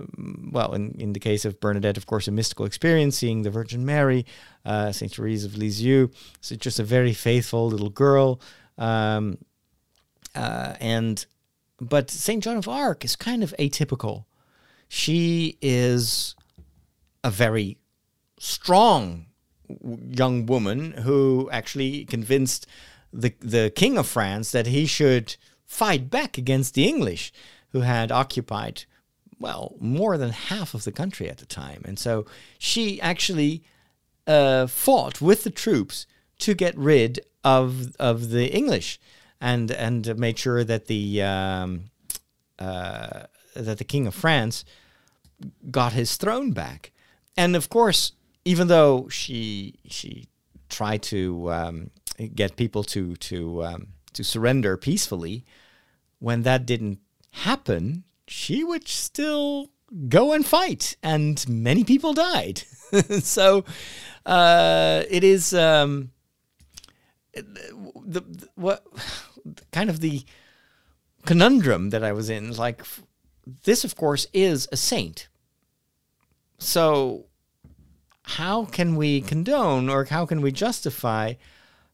[0.51, 3.85] well, in, in the case of Bernadette, of course, a mystical experience, seeing the Virgin
[3.85, 4.25] Mary,
[4.65, 6.09] uh, Saint Therese of Lisieux,
[6.41, 8.39] so just a very faithful little girl,
[8.77, 9.37] um,
[10.35, 11.25] uh, and
[11.81, 12.43] but St.
[12.43, 14.25] Joan of Arc is kind of atypical.
[14.89, 16.35] She is
[17.23, 17.77] a very
[18.39, 19.27] strong
[20.09, 22.65] young woman who actually convinced
[23.13, 27.31] the the king of France that he should fight back against the English
[27.69, 28.85] who had occupied
[29.39, 31.81] well more than half of the country at the time.
[31.85, 32.25] And so
[32.57, 33.63] she actually
[34.27, 36.07] uh, fought with the troops
[36.39, 38.99] to get rid of of the English
[39.39, 41.91] and and made sure that the um,
[42.57, 43.23] uh,
[43.55, 44.65] that the king of France
[45.71, 46.91] got his throne back.
[47.37, 48.13] And of course,
[48.45, 50.27] even though she she
[50.69, 51.89] tried to um,
[52.35, 55.45] get people to to um, to surrender peacefully,
[56.19, 56.99] when that didn't
[57.31, 59.69] happen, she would still
[60.07, 62.63] go and fight, and many people died.
[63.21, 63.63] so
[64.25, 66.11] uh, it is um,
[67.33, 68.85] the, the what
[69.71, 70.23] kind of the
[71.25, 72.55] conundrum that I was in.
[72.55, 72.83] Like,
[73.63, 75.27] this, of course, is a saint.
[76.57, 77.25] So,
[78.23, 81.33] how can we condone or how can we justify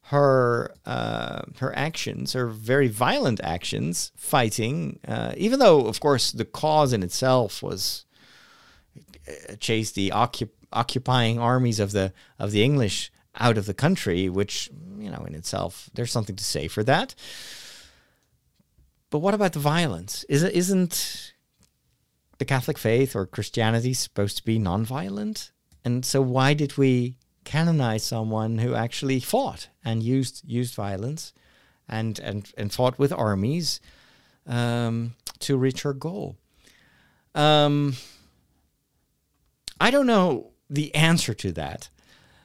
[0.09, 4.99] her uh, her actions, her very violent actions, fighting?
[5.07, 8.05] Uh, even though, of course, the cause in itself was
[9.27, 14.29] uh, chase the occup- occupying armies of the of the English out of the country,
[14.29, 17.15] which you know in itself there's something to say for that.
[19.09, 20.25] But what about the violence?
[20.25, 21.33] Is isn't
[22.37, 25.51] the Catholic faith or Christianity is supposed to be nonviolent?
[25.83, 31.33] And so why did we canonize someone who actually fought and used used violence
[31.87, 33.79] and and, and fought with armies
[34.47, 36.37] um, to reach her goal?
[37.35, 37.95] Um,
[39.79, 41.89] I don't know the answer to that.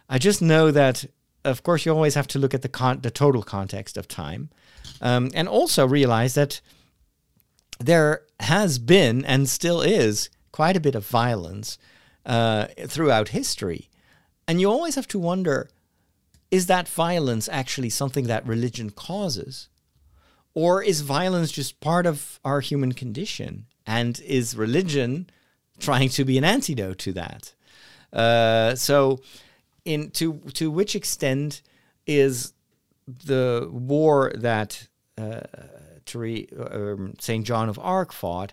[0.09, 1.07] I just know that,
[1.45, 4.51] of course, you always have to look at the con- the total context of time.
[5.01, 6.61] Um, and also realize that
[7.79, 11.79] there has been and still is quite a bit of violence
[12.27, 13.89] uh, throughout history.
[14.47, 15.71] And you always have to wonder
[16.51, 19.69] is that violence actually something that religion causes?
[20.53, 23.67] Or is violence just part of our human condition?
[23.87, 25.31] And is religion
[25.79, 27.55] trying to be an antidote to that?
[28.13, 29.21] Uh, so,
[29.85, 31.63] in to to which extent
[32.07, 32.53] is
[33.07, 35.43] the war that uh,
[36.17, 37.47] um, St.
[37.47, 38.53] Joan of Arc fought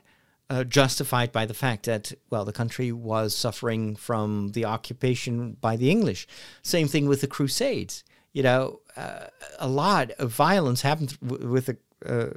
[0.49, 5.75] uh, justified by the fact that, well, the country was suffering from the occupation by
[5.75, 6.27] the English.
[6.61, 8.03] Same thing with the Crusades.
[8.33, 9.27] you know, uh,
[9.59, 12.29] a lot of violence happened with the uh,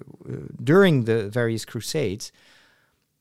[0.63, 2.33] during the various crusades.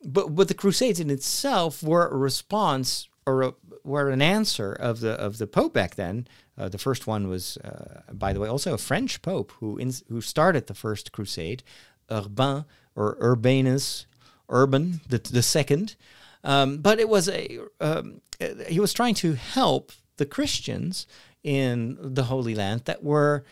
[0.06, 5.02] But but the crusades in itself were a response or a, were an answer of
[5.02, 6.28] the of the pope back then.
[6.60, 9.94] Uh, the first one was, uh, by the way, also a French pope who in,
[10.10, 11.64] who started the first crusade,
[12.12, 14.06] Urbain or Urbanus,
[14.50, 15.96] Urban the the second.
[16.44, 18.22] Um, but it was a um,
[18.68, 21.08] he was trying to help the Christians
[21.44, 23.46] in the Holy Land that were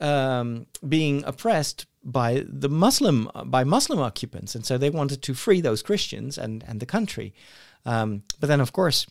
[0.00, 5.60] um, being oppressed by the Muslim by Muslim occupants, and so they wanted to free
[5.60, 7.34] those Christians and and the country.
[7.84, 9.06] Um, but then, of course,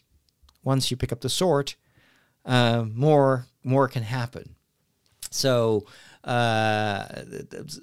[0.63, 1.75] once you pick up the sword,
[2.45, 4.55] uh, more more can happen.
[5.29, 5.85] So
[6.23, 7.05] uh,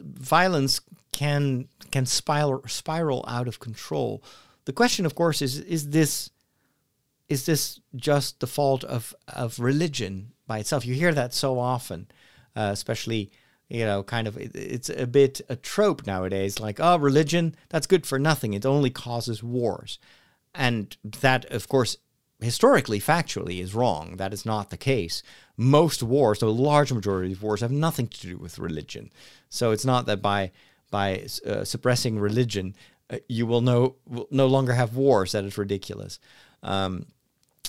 [0.01, 0.81] violence
[1.13, 4.23] can can spiral spiral out of control.
[4.65, 6.31] The question, of course, is is this
[7.29, 10.87] is this just the fault of of religion by itself?
[10.87, 12.09] You hear that so often,
[12.57, 13.31] uh, especially
[13.71, 16.59] you know, kind of it, it's a bit a trope nowadays.
[16.61, 18.53] Like, oh, religion that's good for nothing.
[18.53, 19.99] It only causes wars,
[20.55, 21.97] and that, of course,
[22.43, 24.17] historically, factually, is wrong.
[24.17, 25.23] That is not the case.
[25.57, 29.11] Most wars, the large majority of wars, have nothing to do with religion.
[29.49, 30.53] So it's not that by
[30.91, 32.75] by uh, suppressing religion,
[33.11, 35.33] uh, you will no will no longer have wars.
[35.33, 36.19] That is ridiculous.
[36.63, 37.07] Um,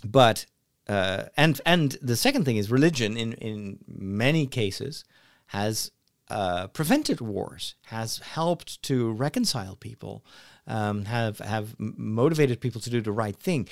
[0.04, 0.46] but
[0.88, 3.18] uh, and and the second thing is religion.
[3.18, 5.04] In in many cases,
[5.48, 5.92] has
[6.30, 10.24] uh, prevented wars, has helped to reconcile people,
[10.66, 13.68] um, have have motivated people to do the right thing.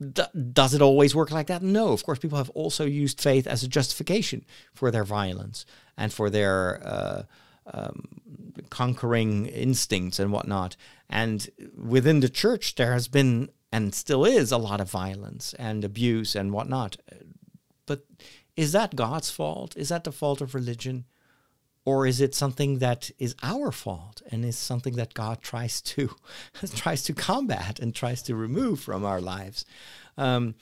[0.00, 0.22] D-
[0.52, 1.62] does it always work like that?
[1.62, 1.92] No.
[1.92, 4.44] Of course, people have also used faith as a justification
[4.74, 5.64] for their violence
[5.96, 7.22] and for their uh,
[7.72, 8.02] um,
[8.70, 10.76] conquering instincts and whatnot.
[11.08, 15.84] And within the church, there has been and still is a lot of violence and
[15.84, 16.96] abuse and whatnot.
[17.84, 18.06] But
[18.56, 19.76] is that God's fault?
[19.76, 21.04] Is that the fault of religion?
[21.86, 26.10] Or is it something that is our fault and is something that God tries to
[26.74, 29.64] tries to combat and tries to remove from our lives?
[30.18, 30.56] Um,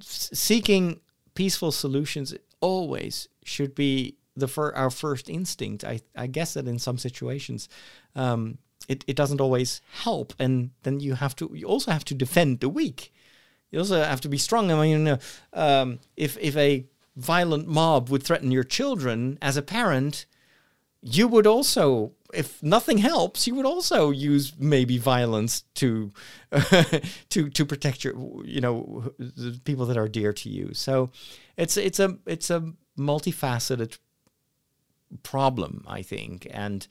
[0.00, 1.00] seeking
[1.34, 5.84] peaceful solutions always should be the fir- our first instinct.
[5.84, 7.68] I, I guess that in some situations,
[8.14, 8.58] um,
[8.88, 12.60] it, it doesn't always help, and then you have to you also have to defend
[12.60, 13.12] the weak.
[13.70, 14.70] You also have to be strong.
[14.70, 15.18] I mean,
[15.54, 16.84] um, if if a
[17.16, 20.26] violent mob would threaten your children as a parent,
[21.02, 26.12] you would also, if nothing helps, you would also use maybe violence to
[27.30, 30.74] to to protect your, you know, the people that are dear to you.
[30.74, 31.10] So
[31.56, 33.98] it's it's a it's a multifaceted
[35.22, 36.86] problem, I think, and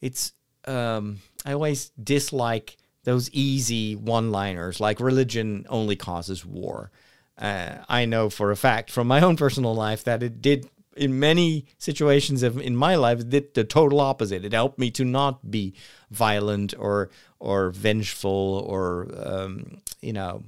[0.00, 0.32] it's
[0.66, 6.90] um, I always dislike those easy one-liners like religion only causes war
[7.38, 11.18] uh, I know for a fact from my own personal life that it did in
[11.18, 14.44] many situations of in my life did the total opposite.
[14.44, 15.74] It helped me to not be
[16.10, 20.44] violent or or vengeful or um, you know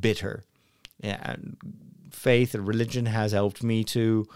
[0.00, 0.44] bitter.
[1.02, 1.36] Yeah,
[2.10, 4.26] faith and religion has helped me to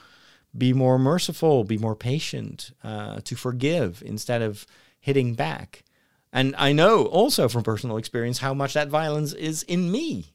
[0.56, 4.66] be more merciful, be more patient, uh, to forgive instead of
[5.00, 5.84] hitting back.
[6.32, 10.34] And I know also from personal experience how much that violence is in me.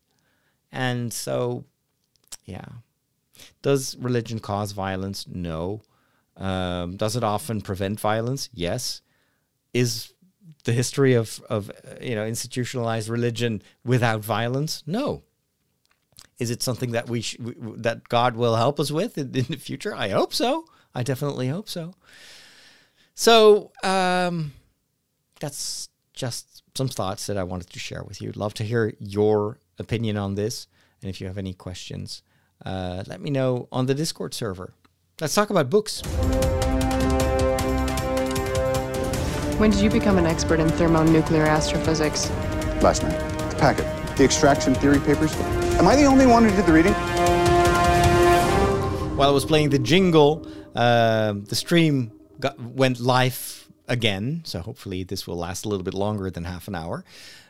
[0.72, 1.66] And so,
[2.46, 2.66] yeah.
[3.64, 5.26] Does religion cause violence?
[5.28, 5.82] No.
[6.38, 8.50] Um, does it often prevent violence?
[8.54, 9.02] Yes.
[9.74, 10.14] Is
[10.66, 14.84] the history of, of uh, you know institutionalized religion without violence?
[14.86, 15.24] No.
[16.40, 19.58] Is it something that we sh- that God will help us with in, in, the
[19.58, 19.96] future?
[19.96, 20.66] I hope so.
[20.94, 21.96] I definitely hope so.
[23.16, 24.54] So um,
[25.40, 28.32] that's just some thoughts that I wanted to share with you.
[28.36, 30.68] Love to hear your opinion on this.
[31.02, 32.24] And if you have any questions,
[32.66, 34.74] uh, let me know on the Discord server.
[35.22, 36.02] Let's talk about books.
[39.60, 42.30] When did you become an expert in thermonuclear astrophysics?
[42.82, 43.18] Last night.
[43.50, 44.18] The packet.
[44.18, 45.34] The extraction theory papers.
[45.78, 46.94] Am I the only one who did the reading?
[49.16, 54.42] While I was playing the jingle, uh, the stream got, went live again.
[54.46, 57.04] So hopefully this will last a little bit longer than half an hour.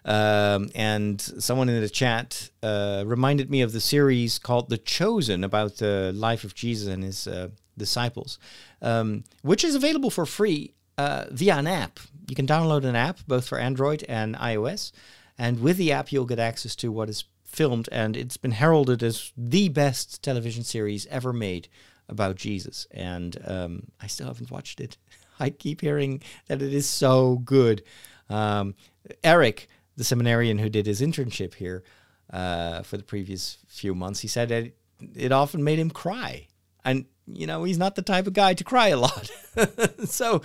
[0.06, 5.44] Um, and someone in the chat uh, reminded me of the series called The Chosen
[5.44, 8.40] about the life of Jesus and his uh, disciples,
[8.82, 12.00] um, which is available for free uh, via an app.
[12.28, 14.92] You can download an app both for Android and iOS.
[15.38, 17.90] And with the app, you'll get access to what is filmed.
[17.92, 21.68] And it's been heralded as the best television series ever made
[22.10, 22.88] about Jesus.
[22.92, 24.98] And um, I still haven't watched it.
[25.44, 27.84] I keep hearing that it is so good.
[28.30, 28.76] Um,
[29.24, 31.84] Eric the seminarian who did his internship here
[32.32, 34.72] uh, for the previous few months, he said that
[35.16, 36.48] it often made him cry.
[36.84, 39.32] And you know, he's not the type of guy to cry a lot.
[40.06, 40.41] so,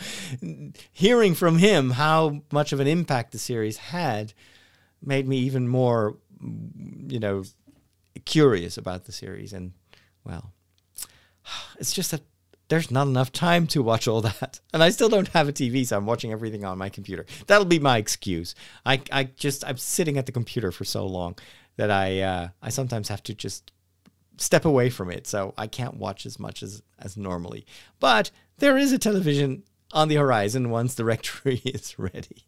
[0.92, 4.32] hearing from him how much of an impact the series had
[5.02, 7.42] made me even more, you know,
[8.24, 9.52] curious about the series.
[9.52, 9.72] And,
[10.22, 10.52] well,
[11.80, 12.22] it's just that
[12.68, 14.60] there's not enough time to watch all that.
[14.72, 17.24] And I still don't have a TV, so I'm watching everything on my computer.
[17.46, 18.54] That'll be my excuse.
[18.84, 21.36] I, I just, I'm sitting at the computer for so long
[21.76, 23.72] that I, uh, I sometimes have to just
[24.40, 27.66] step away from it, so I can't watch as much as as normally.
[28.00, 32.44] But there is a television on the horizon once the rectory is ready.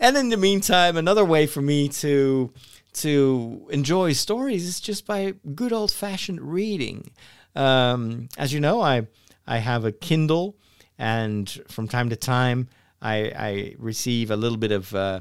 [0.00, 2.52] And in the meantime, another way for me to
[2.94, 7.10] to enjoy stories is just by good old fashioned reading.
[7.56, 9.06] Um, as you know, I
[9.46, 10.56] I have a Kindle,
[10.98, 12.68] and from time to time,
[13.00, 15.20] I, I receive a little bit of uh,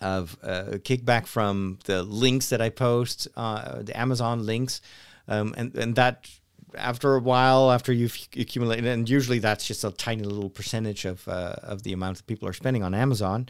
[0.00, 4.80] of uh, kickback from the links that I post, uh, the Amazon links,
[5.28, 6.30] um, and and that
[6.76, 11.26] after a while, after you've accumulated, and usually that's just a tiny little percentage of
[11.28, 13.48] uh, of the amount that people are spending on Amazon.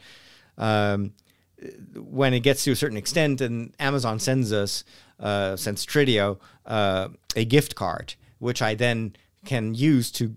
[0.59, 1.13] Um,
[1.95, 4.83] when it gets to a certain extent, and Amazon sends us
[5.21, 9.15] uh, sends Trideo uh, a gift card, which I then
[9.45, 10.35] can use to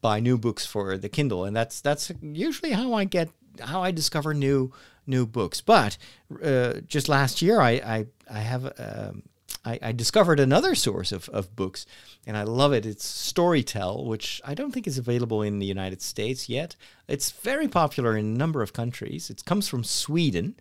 [0.00, 3.30] buy new books for the Kindle, and that's that's usually how I get
[3.60, 4.72] how I discover new
[5.06, 5.60] new books.
[5.60, 5.98] But
[6.42, 9.22] uh, just last year, I I, I have um,
[9.64, 11.86] I, I, discovered another source of, of books,
[12.26, 12.86] and I love it.
[12.86, 16.76] It's Storytel, which I don't think is available in the United States yet.
[17.08, 19.28] It's very popular in a number of countries.
[19.28, 20.54] It comes from Sweden.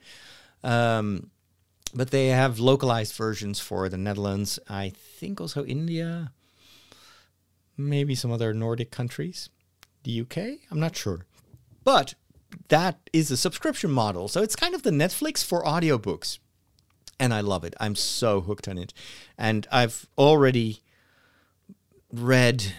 [0.63, 1.29] Um,
[1.95, 6.33] but they have localized versions for the Netherlands, I think also India,
[7.77, 9.49] maybe some other Nordic countries,
[10.03, 10.37] the UK,
[10.69, 11.25] I'm not sure.
[11.85, 12.15] But
[12.67, 14.27] that is a subscription model.
[14.27, 16.39] So it's kind of the Netflix for audiobooks.
[17.17, 17.73] And I love it.
[17.79, 18.93] I'm so hooked on it.
[19.37, 20.81] And I've already
[22.11, 22.73] read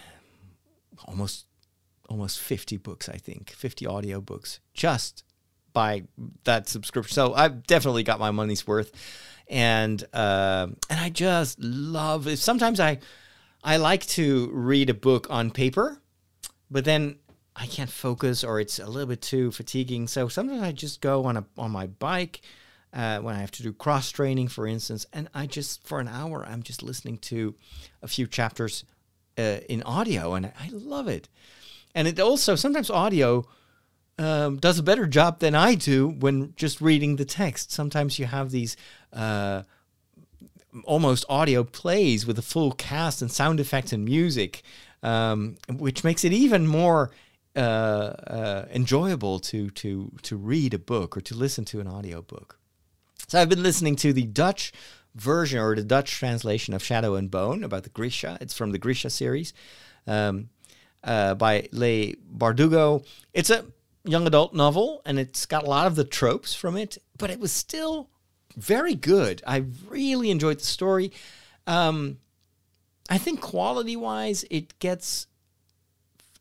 [1.07, 1.47] almost
[2.09, 5.25] almost 50 books, I think, 50 audiobooks just
[5.77, 6.05] by
[6.45, 7.14] that subscription.
[7.14, 8.93] So I've definitely got my money's worth.
[9.47, 12.39] And uh, and I just love it.
[12.39, 12.99] Sometimes I
[13.62, 16.01] I like to read a book on paper,
[16.70, 17.16] but then
[17.55, 20.09] I can't focus or it's a little bit too fatiguing.
[20.09, 22.41] So sometimes I just go on a on my bike
[22.95, 26.09] uh, when I have to do cross training, for instance, and I just for an
[26.09, 27.55] hour I'm just listening to
[28.03, 28.85] a few chapters
[29.37, 31.29] uh, in audio, and I love it.
[31.95, 33.45] And it also sometimes audio
[34.19, 37.73] um, does a better job than I do when just reading the text.
[37.73, 38.77] Sometimes you have these.
[39.12, 39.62] Uh,
[40.85, 44.62] almost audio plays with a full cast and sound effects and music,
[45.03, 47.11] um, which makes it even more
[47.55, 52.59] uh, uh, enjoyable to to to read a book or to listen to an audiobook.
[53.29, 54.73] So I've been listening to the Dutch
[55.14, 58.37] version or the Dutch translation of Shadow and Bone about the Grisha.
[58.41, 59.55] It's from the Grisha series
[60.07, 60.51] um,
[61.03, 63.07] uh, by Leigh Bardugo.
[63.33, 63.64] It's a
[64.07, 67.41] young adult novel and it's got a lot of the tropes from it, but it
[67.41, 68.09] was still
[68.57, 69.43] very good.
[69.47, 71.13] I really enjoyed the story.
[71.67, 72.19] Um,
[73.09, 75.27] I think quality wise, it gets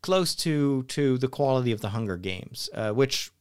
[0.01, 3.32] close to to the quality of the Hunger Games, uh, which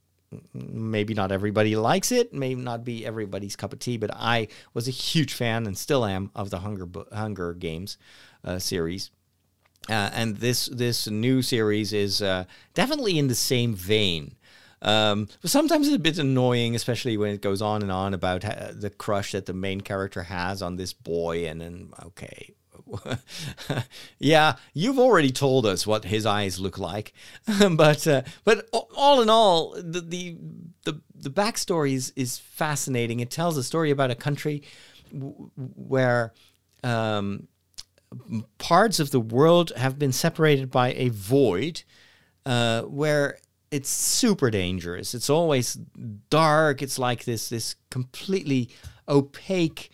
[0.52, 4.88] maybe not everybody likes it, may not be everybody's cup of tea, but I was
[4.88, 7.98] a huge fan and still am of the Hunger Hunger Games
[8.44, 9.10] uh, series.
[9.88, 14.34] Uh, and this this new series is uh, definitely in the same vein.
[14.80, 18.44] Um, but sometimes it's a bit annoying, especially when it goes on and on about
[18.44, 22.54] uh, the crush that the main character has on this boy, and then okay,
[24.18, 27.12] yeah, you've already told us what his eyes look like,
[27.72, 30.36] but uh, but all in all, the the
[30.84, 33.20] the, the backstory is, is fascinating.
[33.20, 34.62] It tells a story about a country
[35.12, 36.34] w- where
[36.82, 37.48] um,
[38.58, 41.82] parts of the world have been separated by a void,
[42.46, 43.38] uh, where
[43.70, 45.14] it's super dangerous.
[45.14, 45.78] It's always
[46.30, 46.82] dark.
[46.82, 48.70] It's like this this completely
[49.08, 49.90] opaque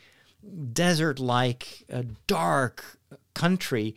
[0.72, 2.98] desert like uh, dark
[3.34, 3.96] country,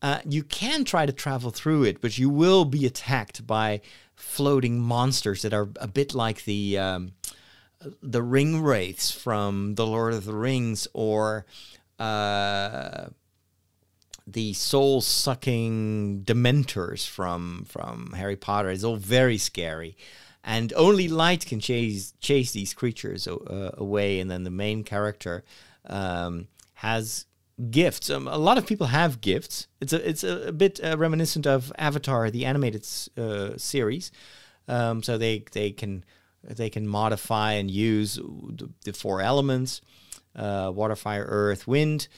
[0.00, 3.80] uh, you can try to travel through it, but you will be attacked by
[4.16, 7.12] floating monsters that are a bit like the um,
[8.02, 11.46] the ring wraiths from the Lord of the Rings or
[11.98, 13.06] uh,
[14.32, 18.70] the soul sucking dementors from from Harry Potter.
[18.70, 19.96] is all very scary.
[20.44, 25.44] And only light can chase chase these creatures uh, away, and then the main character
[25.86, 27.26] um, has
[27.70, 28.10] gifts.
[28.10, 29.68] Um, a lot of people have gifts.
[29.80, 34.10] It's a it's a, a bit uh, reminiscent of Avatar, the animated uh, series.
[34.68, 36.04] Um, so they they can
[36.42, 39.80] they can modify and use the, the four elements:
[40.34, 42.08] uh, water, fire, earth, wind.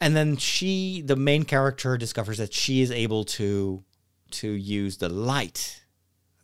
[0.00, 3.82] And then she, the main character, discovers that she is able to
[4.32, 5.84] to use the light,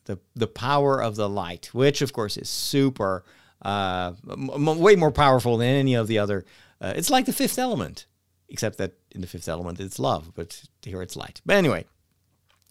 [0.04, 3.24] the the power of the light, which of course is super,
[3.62, 6.44] uh, m- way more powerful than any of the other.
[6.80, 8.06] Uh, it's like the fifth element,
[8.48, 11.40] except that in the fifth element it's love, but here it's light.
[11.44, 11.84] But anyway,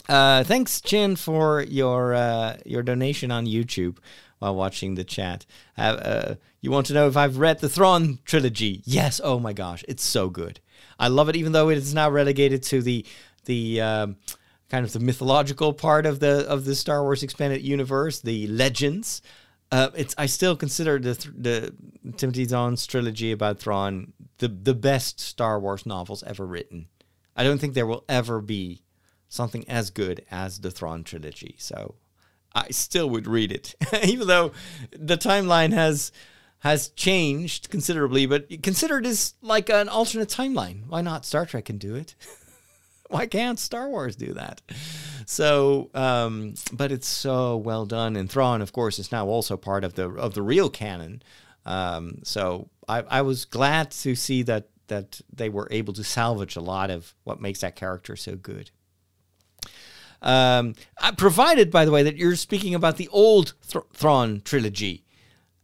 [0.09, 3.97] uh, thanks, Chin, for your uh, your donation on YouTube
[4.39, 5.45] while watching the chat.
[5.77, 8.81] Uh, uh, you want to know if I've read the Thrawn trilogy?
[8.85, 9.21] Yes.
[9.23, 10.59] Oh my gosh, it's so good.
[11.01, 13.05] I love it, even though it is now relegated to the
[13.45, 14.17] the um,
[14.69, 19.23] kind of the mythological part of the of the Star Wars expanded universe, the legends.
[19.71, 21.73] Uh, it's I still consider the the
[22.17, 26.87] Timothy Zahn's trilogy about Thrawn the the best Star Wars novels ever written.
[27.35, 28.83] I don't think there will ever be
[29.27, 31.55] something as good as the Thrawn trilogy.
[31.57, 31.95] So
[32.53, 33.73] I still would read it,
[34.03, 34.51] even though
[34.91, 36.11] the timeline has
[36.61, 38.25] has changed considerably.
[38.25, 40.87] But consider it as like an alternate timeline.
[40.87, 41.25] Why not?
[41.25, 42.15] Star Trek can do it.
[43.09, 44.61] Why can't Star Wars do that?
[45.25, 48.15] So, um, but it's so well done.
[48.15, 51.21] And Thrawn, of course, is now also part of the of the real canon.
[51.65, 56.55] Um, so I, I was glad to see that that they were able to salvage
[56.55, 58.71] a lot of what makes that character so good.
[60.21, 60.75] Um,
[61.17, 65.03] provided, by the way, that you're speaking about the old Th- Thrawn trilogy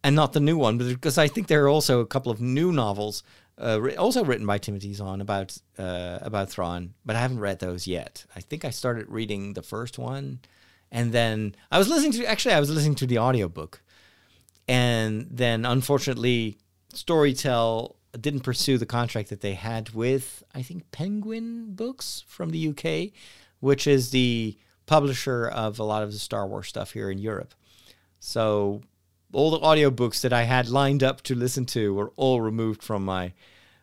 [0.04, 2.72] and not the new one, because I think there are also a couple of new
[2.72, 3.24] novels,
[3.58, 7.88] uh, also written by Timothy Zahn about uh, about Thrawn, but I haven't read those
[7.88, 8.26] yet.
[8.36, 10.40] I think I started reading the first one,
[10.92, 13.82] and then I was listening to actually I was listening to the audiobook,
[14.68, 16.60] and then unfortunately,
[16.94, 22.70] Storytel didn't pursue the contract that they had with I think Penguin Books from the
[22.70, 23.14] UK
[23.60, 27.54] which is the publisher of a lot of the Star Wars stuff here in Europe.
[28.20, 28.82] So
[29.34, 33.06] all the audiobooks that I had lined up to listen to were all removed from
[33.06, 33.34] my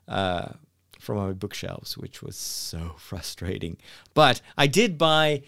[0.09, 0.53] uh,
[0.99, 3.77] from my bookshelves, which was so frustrating.
[4.15, 5.43] But I did buy,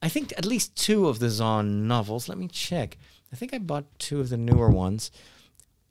[0.00, 2.28] I think, at least two of the Zahn novels.
[2.28, 2.98] Let me check.
[3.32, 5.10] I think I bought two of the newer ones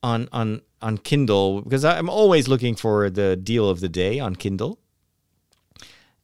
[0.04, 4.36] on on on Kindle because I'm always looking for the deal of the day on
[4.36, 4.80] Kindle.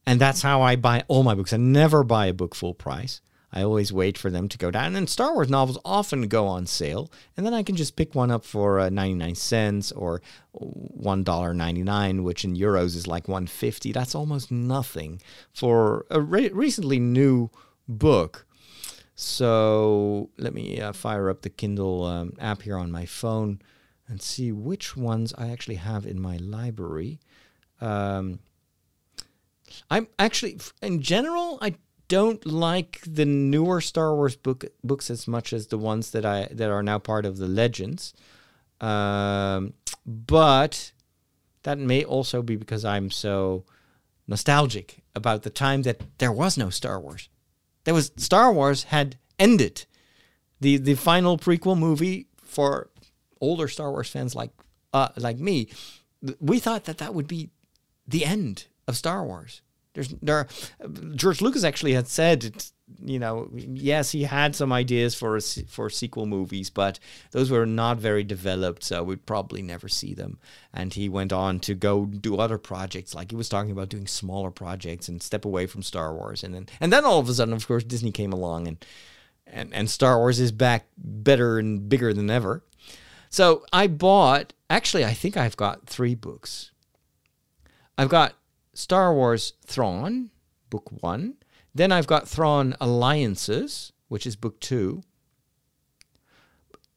[0.06, 1.52] And that's how I buy all my books.
[1.52, 3.20] I never buy a book full price.
[3.52, 4.96] I always wait for them to go down.
[4.96, 8.30] And Star Wars novels often go on sale, and then I can just pick one
[8.30, 10.22] up for uh, 99 cents or
[10.54, 13.92] $1.99, which in euros is like 150.
[13.92, 15.22] That's almost nothing
[15.54, 17.50] for a re- recently new
[17.88, 18.46] book.
[19.16, 23.62] So let me uh, fire up the Kindle um, app here on my phone
[24.08, 27.20] and see which ones I actually have in my library.
[27.82, 28.40] Um,
[29.90, 31.76] I'm actually, in general, I
[32.08, 36.48] don't like the newer Star Wars book books as much as the ones that I
[36.52, 38.14] that are now part of the Legends.
[38.80, 39.74] Um,
[40.06, 40.92] but
[41.64, 43.66] that may also be because I'm so
[44.28, 47.30] nostalgic about the time that there was no Star Wars.
[47.84, 49.86] There was Star Wars had ended.
[50.60, 52.90] The the final prequel movie for
[53.42, 54.52] older Star Wars fans like
[54.94, 55.70] uh, like me,
[56.40, 57.50] we thought that that would be
[58.08, 59.62] the end of Star Wars.
[59.98, 60.48] There's there,
[61.16, 62.64] George Lucas actually had said,
[63.04, 67.00] you know, yes, he had some ideas for a, for sequel movies, but
[67.32, 70.38] those were not very developed, so we'd probably never see them.
[70.72, 74.06] And he went on to go do other projects, like he was talking about doing
[74.06, 77.34] smaller projects and step away from Star Wars, and then and then all of a
[77.34, 78.86] sudden, of course, Disney came along and
[79.48, 82.64] and and Star Wars is back better and bigger than ever.
[83.32, 84.54] So I bought.
[84.70, 86.70] Actually, I think I've got three books.
[87.98, 88.36] I've got
[88.78, 90.30] Star Wars Thrawn,
[90.70, 91.34] book one.
[91.74, 95.02] Then I've got Thrawn Alliances, which is book two.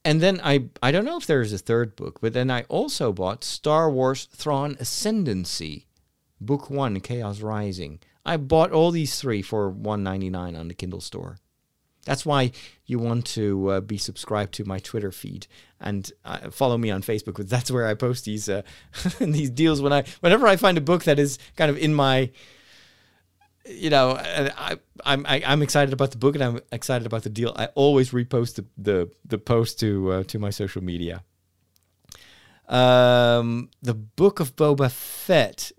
[0.04, 3.14] And then I I don't know if there's a third book, but then I also
[3.14, 5.86] bought Star Wars Thrawn Ascendancy,
[6.38, 8.00] book one, Chaos Rising.
[8.26, 11.38] I bought all these three for one ninety nine on the Kindle store.
[12.04, 12.52] That's why
[12.86, 15.46] you want to uh, be subscribed to my Twitter feed
[15.80, 17.26] and uh, follow me on Facebook.
[17.36, 18.62] Because that's where I post these uh,
[19.20, 22.30] these deals when I whenever I find a book that is kind of in my
[23.66, 27.06] you know I, I'm I, am i am excited about the book and I'm excited
[27.06, 27.52] about the deal.
[27.56, 31.22] I always repost the the, the post to uh, to my social media.
[32.68, 35.72] Um, the book of Boba Fett.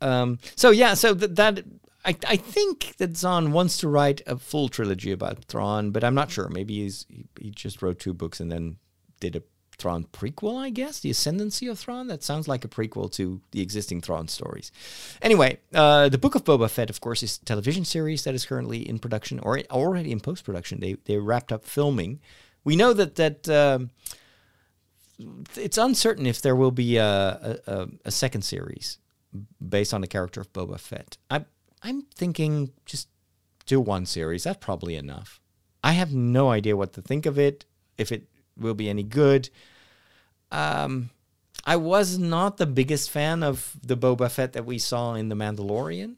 [0.00, 1.62] Um, so yeah, so th- that
[2.04, 6.14] I, I think that Zahn wants to write a full trilogy about Thrawn, but I'm
[6.14, 6.48] not sure.
[6.48, 8.76] Maybe he's he, he just wrote two books and then
[9.20, 9.42] did a
[9.78, 11.00] Thrawn prequel, I guess.
[11.00, 12.06] The Ascendancy of Thrawn.
[12.08, 14.70] That sounds like a prequel to the existing Thrawn stories.
[15.20, 18.46] Anyway, uh, the Book of Boba Fett, of course, is a television series that is
[18.46, 20.80] currently in production or already in post production.
[20.80, 22.20] They they wrapped up filming.
[22.64, 23.48] We know that that.
[23.48, 23.90] Um,
[25.56, 28.98] it's uncertain if there will be a, a, a second series
[29.66, 31.16] based on the character of Boba Fett.
[31.30, 31.44] I
[31.82, 33.08] I'm thinking just
[33.66, 34.44] do one series.
[34.44, 35.40] That's probably enough.
[35.82, 37.64] I have no idea what to think of it,
[37.98, 39.50] if it will be any good.
[40.50, 41.10] Um,
[41.64, 45.34] I was not the biggest fan of the Boba Fett that we saw in The
[45.34, 46.16] Mandalorian,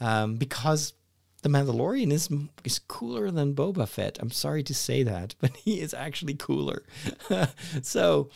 [0.00, 0.94] um, because
[1.42, 2.28] The Mandalorian is
[2.64, 4.18] is cooler than Boba Fett.
[4.20, 6.82] I'm sorry to say that, but he is actually cooler.
[7.82, 8.30] so,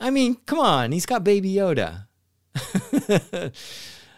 [0.00, 2.06] I mean, come on, he's got Baby Yoda.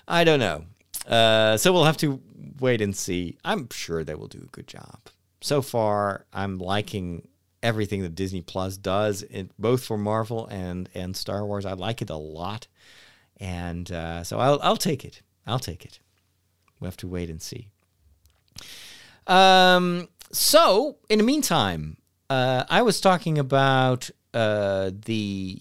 [0.08, 0.64] I don't know.
[1.06, 2.20] Uh, so we'll have to
[2.60, 3.38] wait and see.
[3.44, 5.00] I'm sure they will do a good job.
[5.40, 7.28] So far, I'm liking
[7.62, 9.24] everything that Disney Plus does,
[9.58, 11.66] both for Marvel and and Star Wars.
[11.66, 12.66] I like it a lot,
[13.38, 15.22] and uh, so I'll I'll take it.
[15.46, 16.00] I'll take it.
[16.78, 17.68] We'll have to wait and see.
[19.26, 20.08] Um.
[20.32, 21.98] So in the meantime,
[22.30, 25.58] uh, I was talking about uh, the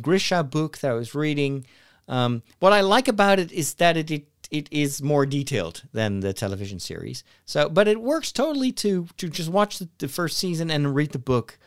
[0.00, 1.66] Grisha book that I was reading.
[2.08, 6.20] Um, what I like about it is that it, it it is more detailed than
[6.20, 7.24] the television series.
[7.46, 11.10] So, but it works totally to to just watch the, the first season and read
[11.10, 11.58] the book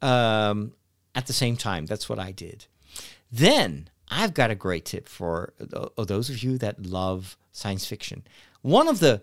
[0.00, 0.72] um,
[1.14, 1.86] at the same time.
[1.86, 2.66] That's what I did.
[3.30, 8.24] Then I've got a great tip for uh, those of you that love science fiction.
[8.62, 9.22] One of the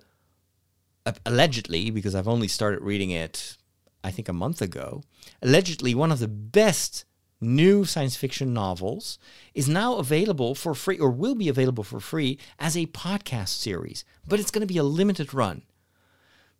[1.06, 3.58] uh, allegedly, because I've only started reading it,
[4.04, 5.02] I think a month ago.
[5.42, 7.06] Allegedly, one of the best
[7.42, 9.18] new science fiction novels
[9.54, 14.04] is now available for free or will be available for free as a podcast series,
[14.28, 15.62] but it's going to be a limited run.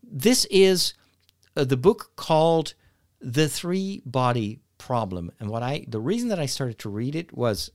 [0.02, 0.94] This is
[1.56, 2.74] uh, the book called
[3.20, 5.32] The Three Body Problem.
[5.40, 7.70] And what I the reason that I started to read it was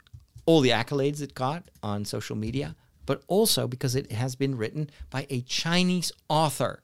[0.46, 2.76] all the accolades it got on social media,
[3.06, 6.82] but also because it has been written by a Chinese author.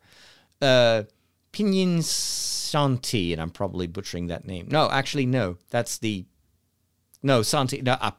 [0.60, 1.04] Uh,
[1.52, 4.68] Pinyin Santi, and I'm probably butchering that name.
[4.70, 5.56] No, actually, no.
[5.70, 6.24] That's the
[7.22, 7.82] no Santi.
[7.82, 8.12] No, uh,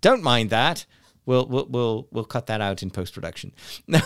[0.00, 0.86] don't mind that.
[1.24, 3.52] We'll we'll we'll we'll cut that out in post production.
[3.86, 4.00] No,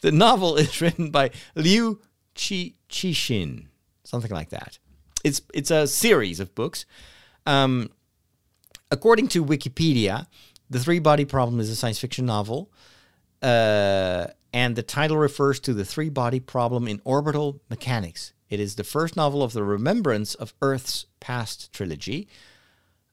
[0.00, 2.00] the novel is written by Liu
[2.34, 3.66] Chi Cixin,
[4.04, 4.78] something like that.
[5.24, 6.86] It's it's a series of books.
[7.46, 7.90] Um,
[8.90, 10.26] according to Wikipedia,
[10.70, 12.72] the Three Body Problem is a science fiction novel.
[13.40, 18.32] Uh, and the title refers to the three body problem in orbital mechanics.
[18.48, 22.28] It is the first novel of the Remembrance of Earth's Past trilogy,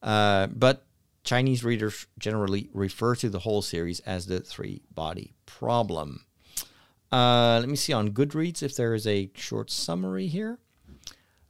[0.02, 0.86] uh, but
[1.24, 6.26] Chinese readers generally refer to the whole series as the three body problem.
[7.12, 10.60] Uh, let me see on Goodreads if there is a short summary here.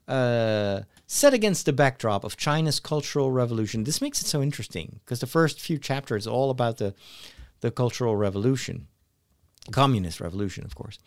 [0.07, 3.83] Uh, set against the backdrop of China's Cultural Revolution.
[3.83, 6.93] This makes it so interesting because the first few chapters are all about the,
[7.61, 8.87] the Cultural Revolution
[9.71, 10.99] communist revolution, of course.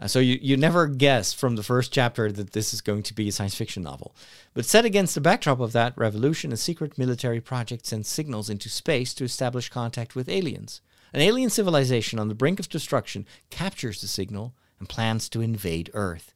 [0.00, 3.14] Uh, so you, you never guess from the first chapter that this is going to
[3.14, 4.14] be a science fiction novel.
[4.52, 8.68] But set against the backdrop of that revolution, a secret military project sends signals into
[8.68, 10.80] space to establish contact with aliens.
[11.12, 15.90] An alien civilization on the brink of destruction captures the signal and plans to invade
[15.94, 16.34] Earth.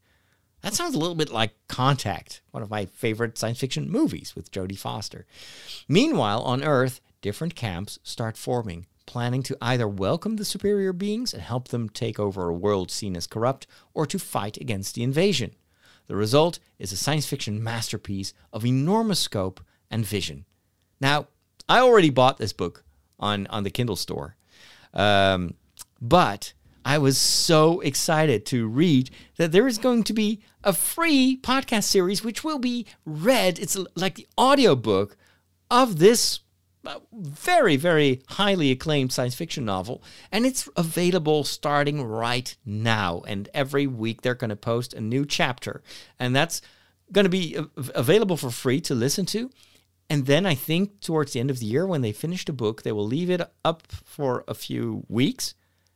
[0.61, 4.53] That sounds a little bit like Contact, one of my favorite science fiction movies with
[4.53, 5.27] Jodie Foster.
[5.89, 11.43] Meanwhile, on Earth, different camps start forming, planning to either welcome the superior beings and
[11.43, 15.55] help them take over a world seen as corrupt, or to fight against the invasion.
[16.07, 20.45] The result is a science fiction masterpiece of enormous scope and vision.
[21.01, 21.29] Now,
[21.69, 22.85] I already bought this book
[23.19, 24.37] on, on the Kindle store,
[24.95, 25.55] um,
[26.01, 26.53] but
[26.85, 31.85] I was so excited to read that there is going to be a free podcast
[31.85, 33.59] series which will be read.
[33.59, 35.17] It's like the audiobook
[35.69, 36.41] of this
[37.13, 43.23] very, very highly acclaimed science fiction novel, and it's available starting right now.
[43.27, 45.83] And every week they're going to post a new chapter,
[46.19, 46.61] and that's
[47.13, 47.57] going to be
[47.95, 49.51] available for free to listen to.
[50.09, 52.83] And then I think towards the end of the year, when they finish the book,
[52.83, 55.55] they will leave it up for a few weeks,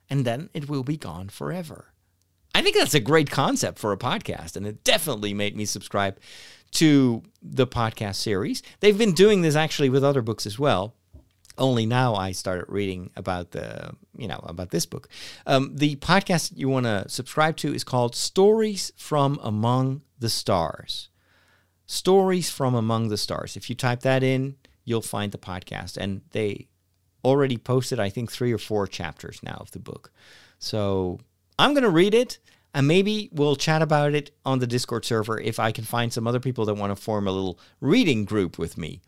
[0.09, 1.93] and then it will be gone forever.
[2.53, 6.18] I think that's a great concept for a podcast, and it definitely made me subscribe
[6.73, 8.62] to the podcast series.
[8.81, 10.95] They've been doing this actually with other books as well.
[11.59, 15.09] Only now I started reading about the, you know, about this book.
[15.47, 21.09] Um, the podcast you want to subscribe to is called Stories from Among the Stars.
[21.87, 23.57] Stories from Among the Stars.
[23.57, 25.97] If you type that in, you'll find the podcast.
[25.97, 26.68] And they
[27.25, 30.12] already posted, I think, three or four chapters now of the book.
[30.59, 31.18] So
[31.59, 32.39] I'm going to read it
[32.75, 36.27] and maybe we'll chat about it on the Discord server if I can find some
[36.27, 39.01] other people that want to form a little reading group with me.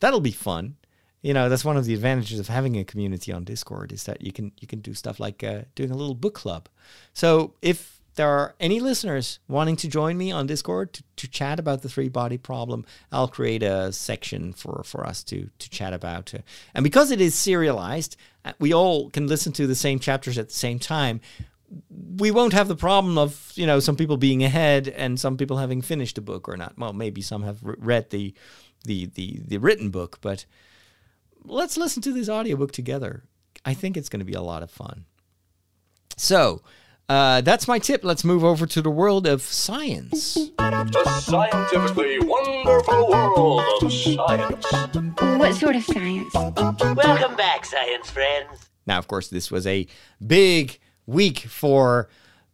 [0.00, 0.76] That'll be fun.
[1.22, 4.22] You know, that's one of the advantages of having a community on Discord is that
[4.22, 6.68] you can you can do stuff like uh, doing a little book club.
[7.12, 11.58] So if there are any listeners wanting to join me on Discord to, to chat
[11.58, 15.92] about the three body problem, I'll create a section for, for us to, to chat
[15.92, 16.34] about.
[16.74, 20.48] And because it is serialized, uh, we all can listen to the same chapters at
[20.48, 21.20] the same time.
[22.20, 25.56] We won't have the problem of you know some people being ahead and some people
[25.56, 26.78] having finished a book or not.
[26.78, 28.34] Well, maybe some have read the,
[28.84, 30.44] the the the written book, but
[31.44, 33.24] let's listen to this audiobook together.
[33.64, 35.06] I think it's going to be a lot of fun.
[36.16, 36.62] So,
[37.08, 38.04] uh, that's my tip.
[38.04, 40.34] Let's move over to the world of science.
[40.58, 44.66] The scientifically wonderful world of science.
[45.18, 46.34] What sort of science?
[46.34, 48.70] Welcome back, science friends.
[48.86, 49.86] Now, of course, this was a
[50.24, 50.78] big
[51.10, 52.08] week for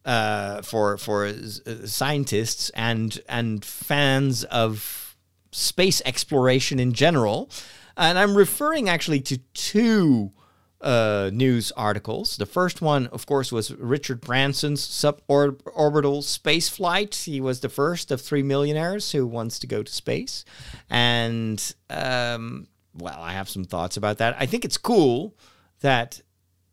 [0.04, 5.16] uh, for for uh, scientists and and fans of
[5.52, 7.50] space exploration in general,
[7.96, 10.32] and I'm referring actually to two
[10.80, 12.36] uh, news articles.
[12.36, 17.14] The first one, of course, was Richard Branson's suborbital space flight.
[17.26, 20.44] He was the first of three millionaires who wants to go to space.
[20.90, 24.36] And, um, well, I have some thoughts about that.
[24.38, 25.34] I think it's cool
[25.80, 26.20] that,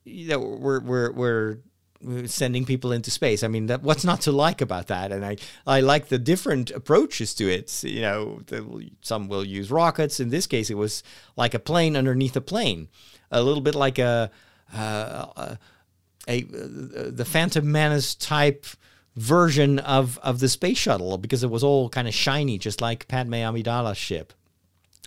[0.03, 1.57] you know, we're, we're, we're
[2.25, 3.43] sending people into space.
[3.43, 5.11] I mean, that, what's not to like about that?
[5.11, 7.83] And I, I like the different approaches to it.
[7.83, 10.19] You know, the, some will use rockets.
[10.19, 11.03] In this case, it was
[11.35, 12.87] like a plane underneath a plane,
[13.31, 14.31] a little bit like a,
[14.73, 15.57] uh, a,
[16.27, 18.65] a the Phantom Menace type
[19.15, 23.07] version of of the space shuttle because it was all kind of shiny, just like
[23.07, 24.33] Padme Amidala's ship.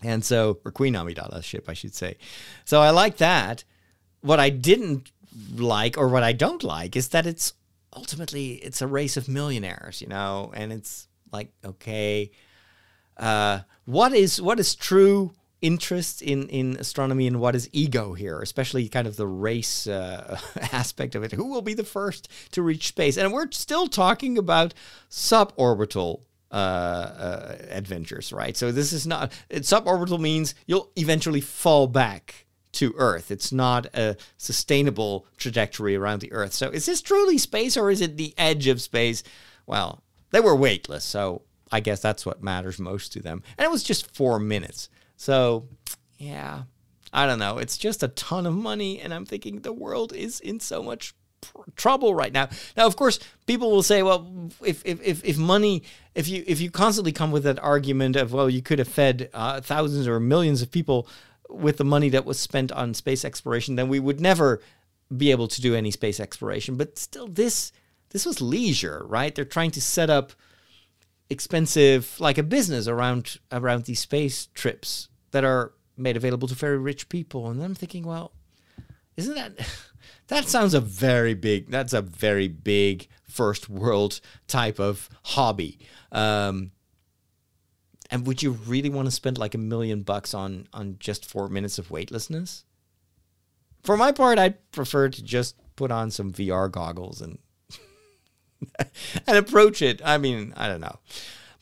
[0.03, 2.19] And so, or Queen Amidala's ship, I should say.
[2.65, 3.65] So I like that.
[4.21, 5.11] What I didn't
[5.55, 7.55] like or what I don't like is that it's
[7.93, 12.31] ultimately it's a race of millionaires, you know, and it's like okay,
[13.17, 15.33] uh, what is what is true
[15.63, 20.39] interest in in astronomy and what is ego here, especially kind of the race uh,
[20.73, 21.33] aspect of it.
[21.33, 23.17] Who will be the first to reach space?
[23.17, 24.75] And we're still talking about
[25.11, 26.21] suborbital
[26.51, 28.57] uh, uh, adventures, right?
[28.57, 32.46] So this is not it, suborbital means you'll eventually fall back
[32.77, 33.31] to Earth.
[33.31, 36.53] It's not a sustainable trajectory around the Earth.
[36.53, 39.23] So is this truly space or is it the edge of space?
[39.67, 43.43] Well, they were weightless, so I guess that's what matters most to them.
[43.59, 44.89] And it was just four minutes.
[45.17, 45.69] So,
[46.19, 46.63] yeah,
[47.13, 47.59] I don't know.
[47.59, 51.15] It's just a ton of money, and I'm thinking the world is in so much
[51.77, 52.49] trouble right now.
[52.77, 55.83] Now, of course, people will say, well, if if if, if money,
[56.15, 59.31] if you if you constantly come with that argument of, well, you could have fed
[59.33, 61.09] uh, thousands or millions of people
[61.49, 64.61] with the money that was spent on space exploration, then we would never
[65.15, 66.77] be able to do any space exploration.
[66.77, 67.73] But still, this
[68.11, 69.35] this was leisure, right?
[69.35, 70.33] They're trying to set up
[71.29, 76.79] expensive, like a business around around these space trips that are made available to very
[76.79, 77.49] rich people.
[77.49, 78.33] And I'm thinking, well,
[79.17, 79.53] isn't that
[80.29, 85.79] that sounds a very big that's a very big first world type of hobby.
[86.13, 86.71] Um,
[88.11, 91.49] and would you really want to spend like a million bucks on on just four
[91.49, 92.65] minutes of weightlessness?
[93.83, 97.39] For my part, I'd prefer to just put on some VR goggles and
[99.27, 100.01] and approach it.
[100.05, 100.99] I mean, I don't know.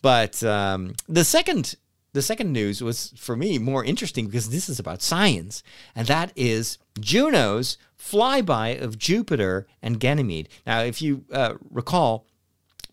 [0.03, 1.77] But um, the second
[2.13, 5.63] the second news was for me more interesting because this is about science,
[5.97, 10.49] and that is Juno's flyby of Jupiter and Ganymede.
[10.67, 12.27] Now, if you uh, recall,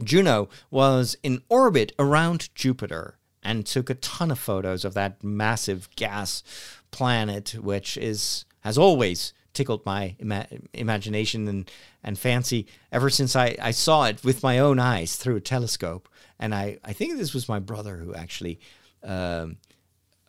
[0.04, 5.90] Juno was in orbit around Jupiter and took a ton of photos of that massive
[5.96, 6.44] gas
[6.92, 11.72] planet, which is has always tickled my ima- imagination and,
[12.04, 16.08] and fancy ever since I, I saw it with my own eyes through a telescope.
[16.40, 18.60] And I, I think this was my brother who actually
[19.04, 19.58] um,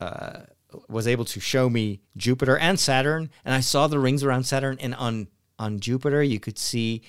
[0.01, 0.41] uh,
[0.89, 3.31] was able to show me Jupiter and Saturn.
[3.45, 4.77] And I saw the rings around Saturn.
[4.81, 7.03] And on, on Jupiter, you could see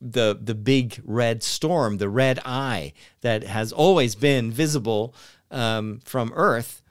[0.00, 5.14] the the big red storm, the red eye that has always been visible
[5.50, 6.82] um, from Earth,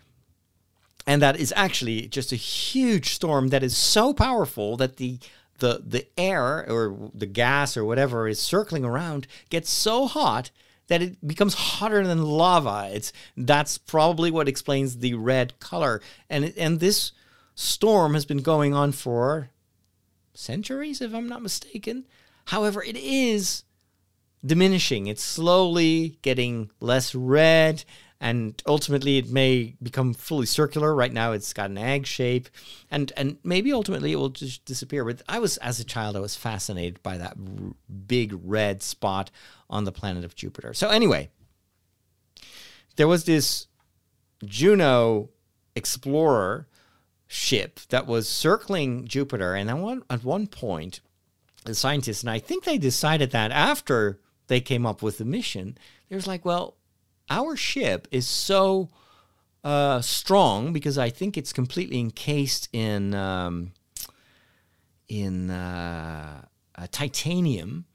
[1.05, 5.19] and that is actually just a huge storm that is so powerful that the
[5.59, 10.49] the the air or the gas or whatever is circling around gets so hot
[10.87, 12.89] that it becomes hotter than lava.
[12.93, 16.01] It's that's probably what explains the red color.
[16.29, 17.11] And and this
[17.55, 19.49] storm has been going on for
[20.33, 22.05] centuries, if I'm not mistaken.
[22.45, 23.63] However, it is
[24.45, 25.07] diminishing.
[25.07, 27.83] It's slowly getting less red,
[28.19, 30.93] and ultimately it may become fully circular.
[30.93, 32.49] Right now, it's got an egg shape,
[32.91, 35.05] and and maybe ultimately it will just disappear.
[35.05, 37.73] But I was, as a child, I was fascinated by that r-
[38.07, 39.31] big red spot
[39.69, 40.73] on the planet of Jupiter.
[40.73, 41.29] So anyway,
[42.95, 43.67] there was this
[44.45, 45.29] Juno
[45.75, 46.67] explorer
[47.27, 51.01] ship that was circling Jupiter, and at one, at one point
[51.65, 55.77] the scientists, and I think they decided that after they came up with the mission,
[56.09, 56.75] they was like, well,
[57.29, 58.89] our ship is so
[59.63, 63.71] uh, strong because I think it's completely encased in um,
[65.07, 66.45] in uh,
[66.75, 67.85] uh, titanium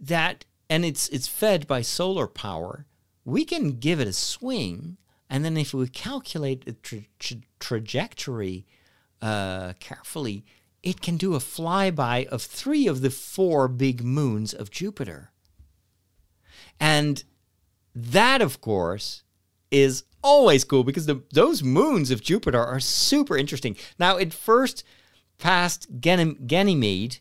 [0.00, 2.86] that, and it's it's fed by solar power.
[3.24, 4.96] We can give it a swing,
[5.28, 8.66] and then if we calculate the tra- tra- trajectory
[9.20, 10.44] uh, carefully,
[10.82, 15.30] it can do a flyby of three of the four big moons of Jupiter.
[16.80, 17.24] And
[17.94, 19.22] that, of course,
[19.70, 23.76] is always cool because the, those moons of Jupiter are super interesting.
[23.98, 24.84] Now, it first
[25.38, 27.18] passed Ganym- Ganymede,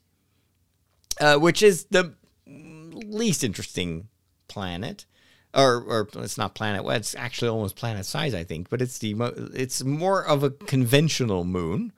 [1.20, 2.14] uh, which is the
[2.46, 4.08] least interesting
[4.48, 5.06] planet.
[5.54, 6.84] Or, or it's not planet.
[6.84, 8.70] Well, it's actually almost planet size, I think.
[8.70, 11.94] But it's the mo- it's more of a conventional moon.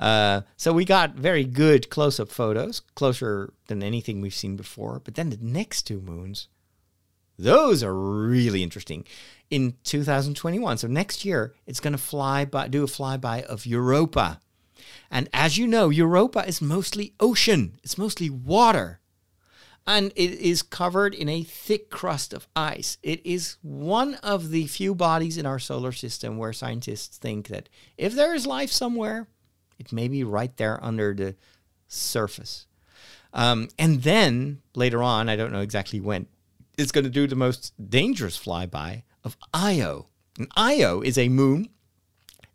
[0.00, 5.00] Uh, so we got very good close-up photos, closer than anything we've seen before.
[5.04, 6.48] But then the next two moons,
[7.38, 9.04] those are really interesting.
[9.50, 14.40] In 2021, so next year, it's going to fly by, do a flyby of Europa.
[15.10, 17.78] And as you know, Europa is mostly ocean.
[17.82, 19.00] It's mostly water.
[19.86, 22.96] And it is covered in a thick crust of ice.
[23.02, 27.68] It is one of the few bodies in our solar system where scientists think that
[27.98, 29.26] if there is life somewhere,
[29.80, 31.34] it may be right there under the
[31.88, 32.66] surface.
[33.32, 36.26] Um, and then later on, I don't know exactly when,
[36.78, 40.06] it's going to do the most dangerous flyby of Io.
[40.38, 41.70] And Io is a moon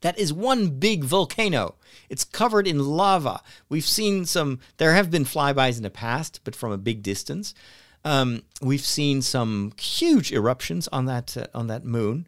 [0.01, 1.75] that is one big volcano.
[2.09, 3.41] It's covered in lava.
[3.69, 7.55] We've seen some, there have been flybys in the past, but from a big distance.
[8.03, 12.27] Um, we've seen some huge eruptions on that, uh, on that moon,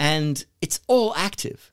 [0.00, 1.70] and it's all active.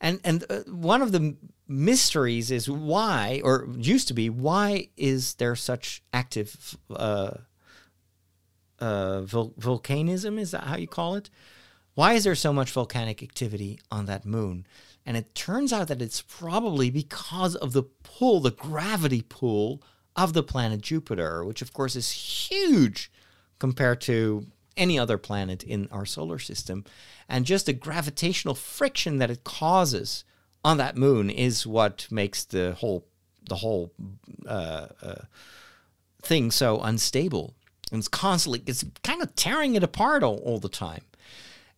[0.00, 1.36] And, and uh, one of the
[1.68, 7.32] mysteries is why, or used to be, why is there such active uh,
[8.78, 10.38] uh, vol- volcanism?
[10.38, 11.30] Is that how you call it?
[11.94, 14.66] Why is there so much volcanic activity on that moon?
[15.04, 19.82] And it turns out that it's probably because of the pull, the gravity pull
[20.16, 23.10] of the planet Jupiter, which of course is huge
[23.58, 24.46] compared to
[24.76, 26.84] any other planet in our solar system.
[27.28, 30.24] And just the gravitational friction that it causes
[30.64, 33.06] on that moon is what makes the whole
[33.48, 33.92] the whole
[34.46, 35.22] uh, uh,
[36.22, 37.54] thing so unstable.
[37.90, 41.02] And it's constantly it's kind of tearing it apart all, all the time.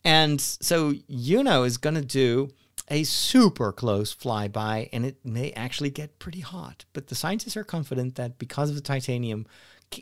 [0.05, 2.51] And so Juno is going to do
[2.91, 6.85] a super close flyby, and it may actually get pretty hot.
[6.93, 9.47] But the scientists are confident that because of the titanium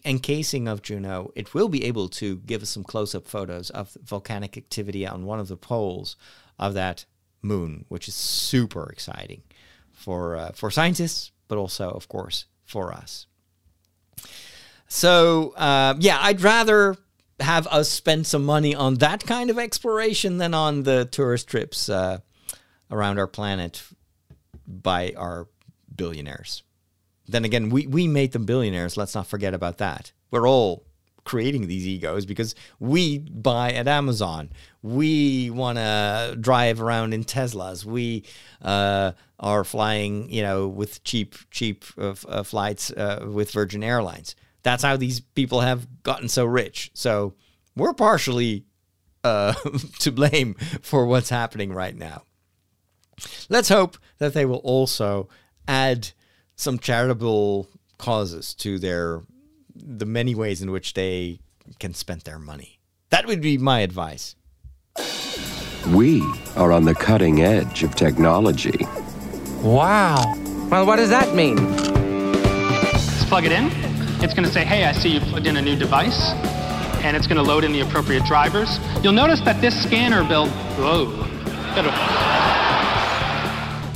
[0.05, 3.97] encasing of Juno, it will be able to give us some close up photos of
[4.03, 6.16] volcanic activity on one of the poles
[6.59, 7.05] of that
[7.43, 9.43] moon, which is super exciting
[9.93, 13.26] for, uh, for scientists, but also, of course, for us.
[14.88, 16.97] So, uh, yeah, I'd rather
[17.40, 21.88] have us spend some money on that kind of exploration than on the tourist trips
[21.88, 22.18] uh,
[22.90, 23.82] around our planet
[24.66, 25.49] by our
[25.95, 26.62] billionaires.
[27.26, 28.97] Then again, we, we made them billionaires.
[28.97, 30.12] Let's not forget about that.
[30.30, 30.84] We're all
[31.25, 34.51] creating these egos because we buy at Amazon.
[34.83, 37.85] We want to drive around in Teslas.
[37.85, 38.25] We
[38.61, 44.35] uh, are flying, you know, with cheap, cheap uh, uh, flights uh, with Virgin Airlines.
[44.62, 46.91] That's how these people have gotten so rich.
[46.95, 47.35] So
[47.77, 48.64] we're partially
[49.25, 49.53] uh,
[50.01, 52.23] to blame for what's happening right now.
[53.49, 55.29] Let's hope that they will also
[55.68, 56.11] add
[56.57, 57.68] some charitable
[57.99, 59.23] causes to their
[59.75, 61.41] the many ways in which they
[61.79, 62.81] can spend their money.
[63.11, 64.37] That would be my advice.
[65.89, 66.23] We
[66.57, 68.87] are on the cutting edge of technology.
[69.62, 70.35] Wow.
[70.70, 71.57] Well, what does that mean?
[71.77, 73.70] Let's plug it in.
[74.23, 76.31] It's going to say, hey, I see you plugged in a new device.
[77.05, 78.79] And it's going to load in the appropriate drivers.
[79.03, 81.29] You'll notice that this scanner built, Whoa.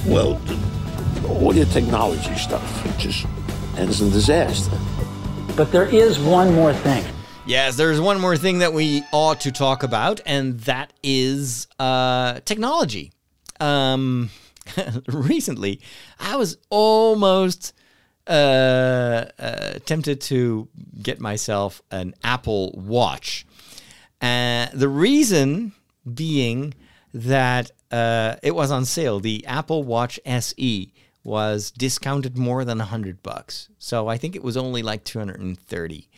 [0.06, 0.40] Well,
[1.28, 3.26] all your technology stuff just
[3.76, 4.76] ends in disaster.
[5.56, 7.02] But there is one more thing.
[7.46, 12.40] Yes, there's one more thing that we ought to talk about, and that is uh,
[12.44, 13.12] technology.
[13.58, 14.28] Um,
[15.08, 15.80] recently,
[16.20, 17.72] I was almost
[18.26, 18.30] uh,
[19.38, 20.68] uh, tempted to
[21.00, 23.46] get myself an Apple Watch.
[24.20, 25.72] Uh, the reason
[26.12, 26.74] being
[27.14, 29.20] that uh, it was on sale.
[29.20, 30.92] The Apple Watch SE
[31.26, 33.68] was discounted more than 100 bucks.
[33.78, 36.08] So I think it was only like 230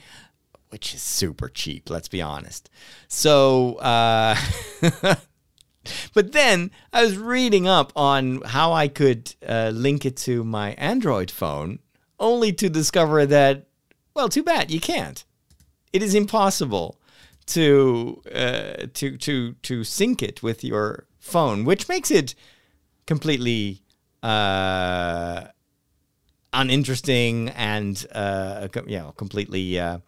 [0.71, 2.69] which is super cheap, let's be honest.
[3.09, 4.37] So, uh,
[6.15, 10.73] but then I was reading up on how I could uh, link it to my
[10.73, 11.79] Android phone,
[12.21, 13.67] only to discover that
[14.15, 15.25] Well, too bad you can't.
[15.93, 17.01] It is impossible
[17.47, 22.35] to uh, to to to sync it with your phone, which makes it
[23.07, 23.83] completely
[24.23, 25.45] uh,
[26.53, 28.69] uninteresting and uh,
[29.17, 29.79] completely.
[29.79, 29.99] Uh,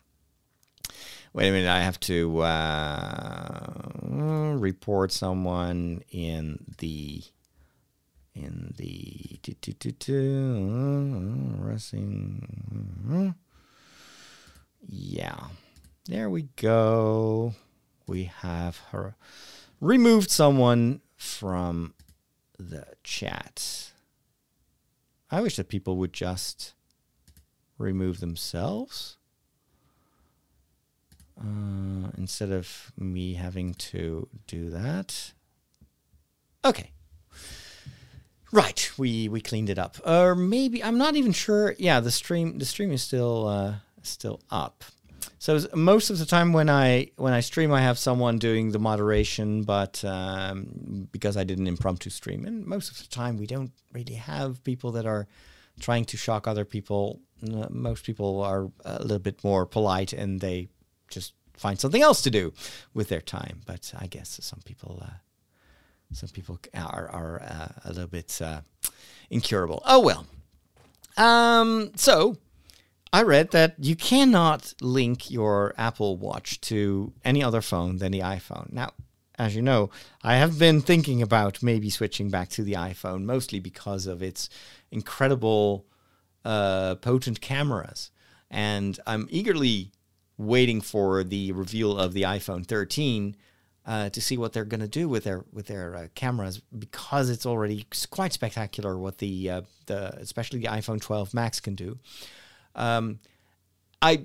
[1.33, 3.93] wait a minute, I have to uh,
[4.57, 7.23] report someone in the
[8.35, 9.39] in the
[10.09, 13.35] uh, Racing.
[14.87, 15.49] Yeah,
[16.07, 17.55] there we go.
[18.07, 19.15] We have her
[19.81, 21.95] removed someone from
[22.59, 23.93] the chat.
[25.31, 26.75] I wish that people would just
[27.79, 29.17] remove themselves
[31.41, 35.33] uh, instead of me having to do that.
[36.65, 36.91] Okay.
[38.53, 41.77] Right, we we cleaned it up, or maybe I'm not even sure.
[41.79, 44.83] Yeah, the stream the stream is still uh, still up.
[45.41, 48.79] So most of the time when I when I stream, I have someone doing the
[48.79, 53.47] moderation, but um, because I did an impromptu stream, and most of the time we
[53.47, 55.27] don't really have people that are
[55.81, 57.21] trying to shock other people.
[57.71, 60.69] Most people are a little bit more polite, and they
[61.09, 62.53] just find something else to do
[62.93, 63.63] with their time.
[63.65, 65.01] But I guess some people.
[65.03, 65.17] Uh,
[66.13, 68.61] some people are are uh, a little bit uh,
[69.31, 69.81] incurable.
[69.87, 70.27] Oh well.
[71.17, 72.37] Um, so
[73.13, 78.21] I read that you cannot link your Apple Watch to any other phone than the
[78.21, 78.73] iPhone.
[78.73, 78.93] Now,
[79.37, 79.91] as you know,
[80.23, 84.49] I have been thinking about maybe switching back to the iPhone, mostly because of its
[84.93, 85.87] incredible,
[86.45, 88.11] uh, potent cameras,
[88.51, 89.93] and I'm eagerly
[90.37, 93.37] waiting for the reveal of the iPhone 13
[93.87, 97.29] uh, to see what they're going to do with their with their uh, cameras because
[97.29, 101.99] it's already quite spectacular what the uh, the especially the iPhone 12 Max can do.
[102.75, 103.21] Um,
[104.03, 104.25] I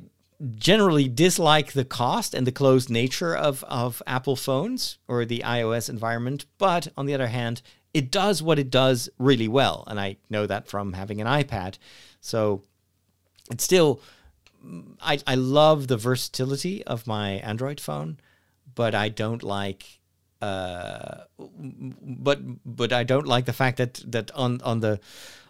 [0.55, 5.89] generally dislike the cost and the closed nature of of Apple phones or the iOS
[5.89, 7.61] environment, but on the other hand,
[7.93, 11.77] it does what it does really well, and I know that from having an iPad.
[12.19, 12.63] So
[13.49, 14.01] it's still
[15.01, 18.17] I, I love the versatility of my Android phone,
[18.73, 19.99] but I don't like
[20.41, 24.99] uh, but but I don't like the fact that that on on the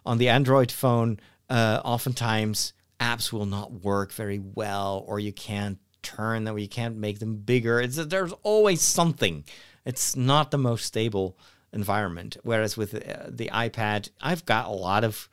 [0.05, 1.19] on the Android phone
[1.49, 6.69] uh, oftentimes apps will not work very well or you can't turn them or you
[6.69, 7.81] can't make them bigger.
[7.81, 9.43] It's there's always something.
[9.85, 11.37] It's not the most stable
[11.73, 12.37] environment.
[12.43, 15.29] Whereas with uh, the iPad, I've got a lot of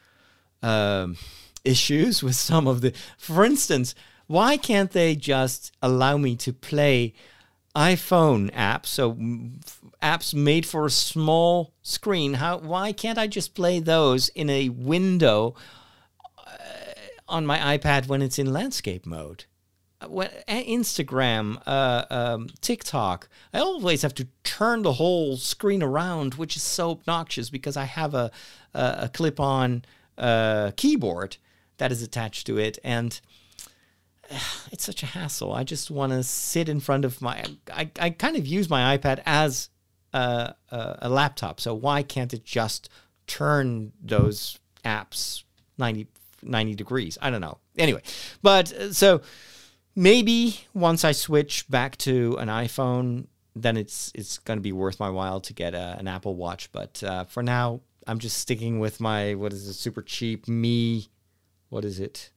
[0.62, 1.16] um,
[1.64, 2.92] issues with some of the.
[3.16, 3.94] For instance,
[4.26, 7.14] why can't they just allow me to play
[7.74, 8.86] iPhone apps?
[8.86, 9.14] So
[10.02, 12.34] apps made for a small screen.
[12.34, 12.58] How?
[12.58, 15.54] Why can't I just play those in a window
[17.32, 19.44] on my iPad when it's in landscape mode?
[20.00, 25.82] Uh, When uh, Instagram, uh, um, TikTok, I always have to turn the whole screen
[25.82, 28.30] around, which is so obnoxious because I have a
[28.74, 29.84] a, a clip-on
[30.18, 31.36] uh, keyboard
[31.78, 33.20] that is attached to it, and
[34.72, 35.52] it's such a hassle.
[35.52, 37.44] I just want to sit in front of my.
[37.72, 39.70] I, I kind of use my iPad as
[40.12, 41.60] a, a, a laptop.
[41.60, 42.88] So why can't it just
[43.26, 45.44] turn those apps
[45.78, 46.06] 90,
[46.42, 47.18] 90 degrees?
[47.20, 47.58] I don't know.
[47.76, 48.02] Anyway,
[48.42, 49.22] but uh, so
[49.94, 54.98] maybe once I switch back to an iPhone, then it's it's going to be worth
[54.98, 56.70] my while to get a, an Apple Watch.
[56.72, 59.74] But uh, for now, I'm just sticking with my what is it?
[59.74, 61.08] Super cheap Me.
[61.68, 62.30] What is it?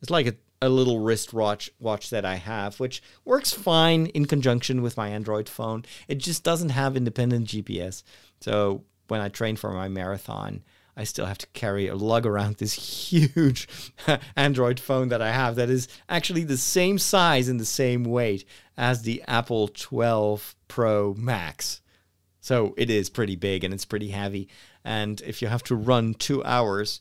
[0.00, 4.26] It's like a, a little wrist watch watch that I have, which works fine in
[4.26, 5.84] conjunction with my Android phone.
[6.08, 8.02] It just doesn't have independent GPS.
[8.40, 10.62] So when I train for my marathon,
[10.96, 12.74] I still have to carry or lug around this
[13.10, 13.66] huge
[14.36, 18.44] Android phone that I have that is actually the same size and the same weight
[18.76, 21.80] as the Apple 12 Pro Max.
[22.40, 24.48] So it is pretty big and it's pretty heavy.
[24.84, 27.00] And if you have to run two hours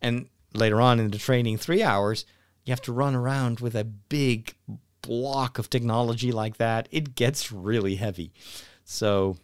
[0.00, 2.26] and later on in the training three hours,
[2.64, 4.54] you have to run around with a big
[5.02, 8.32] block of technology like that, it gets really heavy.
[8.84, 9.36] So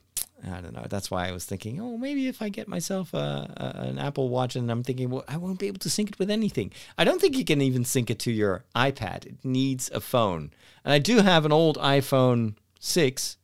[0.43, 0.87] I don't know.
[0.89, 4.29] That's why I was thinking, oh, maybe if I get myself a, a, an Apple
[4.29, 6.73] Watch, and I'm thinking, well, I won't be able to sync it with anything.
[6.97, 9.27] I don't think you can even sync it to your iPad.
[9.27, 10.53] It needs a phone,
[10.85, 13.37] and I do have an old iPhone six,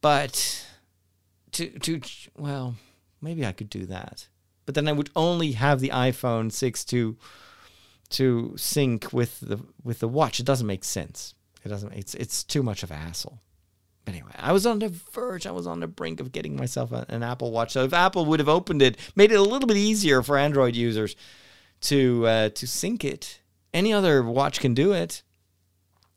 [0.00, 0.66] but
[1.52, 2.00] to to
[2.36, 2.74] well,
[3.20, 4.28] maybe I could do that,
[4.66, 7.16] but then I would only have the iPhone six to
[8.10, 10.40] to sync with the with the watch.
[10.40, 11.34] It doesn't make sense.
[11.64, 11.92] It doesn't.
[11.92, 13.40] It's it's too much of a hassle.
[14.06, 15.46] Anyway, I was on the verge.
[15.46, 17.72] I was on the brink of getting myself an Apple Watch.
[17.72, 20.76] So if Apple would have opened it, made it a little bit easier for Android
[20.76, 21.16] users
[21.82, 23.40] to uh, to sync it
[23.74, 25.22] any other watch can do it,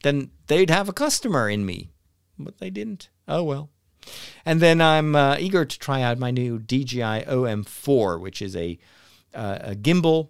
[0.04, 1.90] then they'd have a customer in me.
[2.38, 3.10] But they didn't.
[3.28, 3.72] Oh well.
[4.46, 8.78] And then I'm uh, eager to try out my new DJI OM4, which is a,
[9.34, 10.30] uh, a gimbal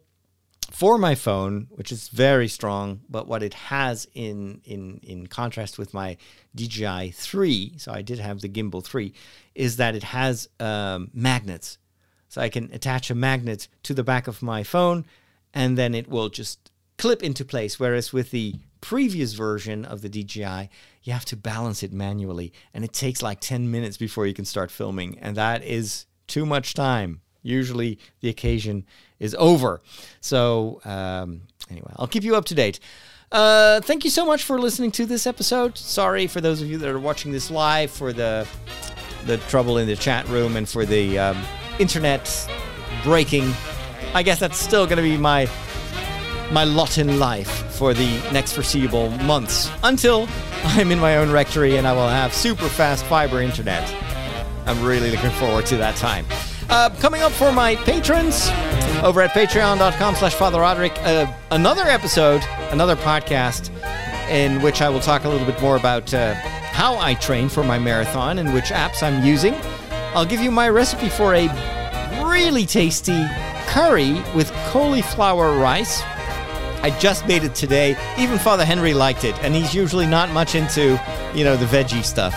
[0.71, 3.01] for my phone, which is very strong.
[3.09, 6.17] But what it has in in in contrast with my
[6.55, 9.13] DJI 3, so I did have the gimbal 3,
[9.55, 11.77] is that it has um, magnets.
[12.29, 15.05] So I can attach a magnet to the back of my phone,
[15.53, 17.79] and then it will just clip into place.
[17.79, 20.69] Whereas with the previous version of the DJI,
[21.03, 24.45] you have to balance it manually, and it takes like 10 minutes before you can
[24.45, 27.21] start filming, and that is too much time.
[27.41, 28.85] Usually, the occasion
[29.19, 29.81] is over.
[30.21, 32.79] So, um, anyway, I'll keep you up to date.
[33.31, 35.77] Uh, thank you so much for listening to this episode.
[35.77, 38.47] Sorry for those of you that are watching this live for the
[39.25, 41.43] the trouble in the chat room and for the um,
[41.79, 42.49] internet
[43.03, 43.51] breaking.
[44.13, 45.49] I guess that's still going to be my
[46.51, 50.29] my lot in life for the next foreseeable months until
[50.63, 53.83] I'm in my own rectory and I will have super fast fiber internet.
[54.65, 56.25] I'm really looking forward to that time.
[56.69, 58.49] Uh, coming up for my patrons
[59.03, 63.69] over at patreon.com slash Father Roderick, uh, another episode, another podcast
[64.29, 67.63] in which I will talk a little bit more about uh, how I train for
[67.63, 69.55] my marathon and which apps I'm using.
[70.13, 71.47] I'll give you my recipe for a
[72.23, 73.25] really tasty
[73.67, 76.01] curry with cauliflower rice.
[76.83, 77.95] I just made it today.
[78.19, 81.01] Even Father Henry liked it, and he's usually not much into,
[81.33, 82.33] you know, the veggie stuff.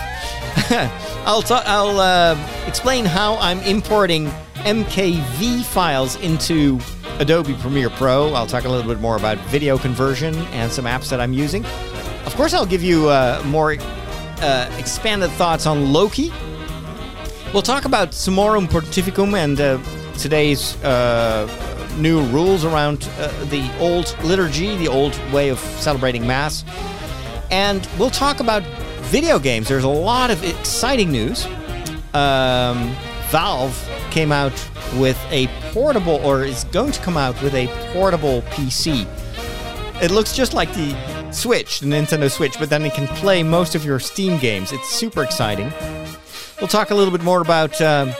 [1.25, 4.27] I'll ta- I'll uh, explain how I'm importing
[4.63, 6.79] MKV files into
[7.19, 8.33] Adobe Premiere Pro.
[8.33, 11.65] I'll talk a little bit more about video conversion and some apps that I'm using.
[12.25, 13.75] Of course, I'll give you uh, more
[14.41, 16.31] uh, expanded thoughts on Loki.
[17.53, 19.79] We'll talk about Summorum Pontificum and uh,
[20.17, 21.47] today's uh,
[21.97, 26.63] new rules around uh, the old liturgy, the old way of celebrating Mass.
[27.51, 28.63] And we'll talk about
[29.11, 29.67] video games.
[29.67, 31.45] There's a lot of exciting news.
[32.13, 32.95] Um,
[33.29, 33.77] Valve
[34.09, 34.53] came out
[34.95, 39.05] with a portable, or is going to come out with a portable PC.
[40.01, 40.95] It looks just like the
[41.31, 44.71] Switch, the Nintendo Switch, but then it can play most of your Steam games.
[44.71, 45.73] It's super exciting.
[46.61, 48.13] We'll talk a little bit more about um,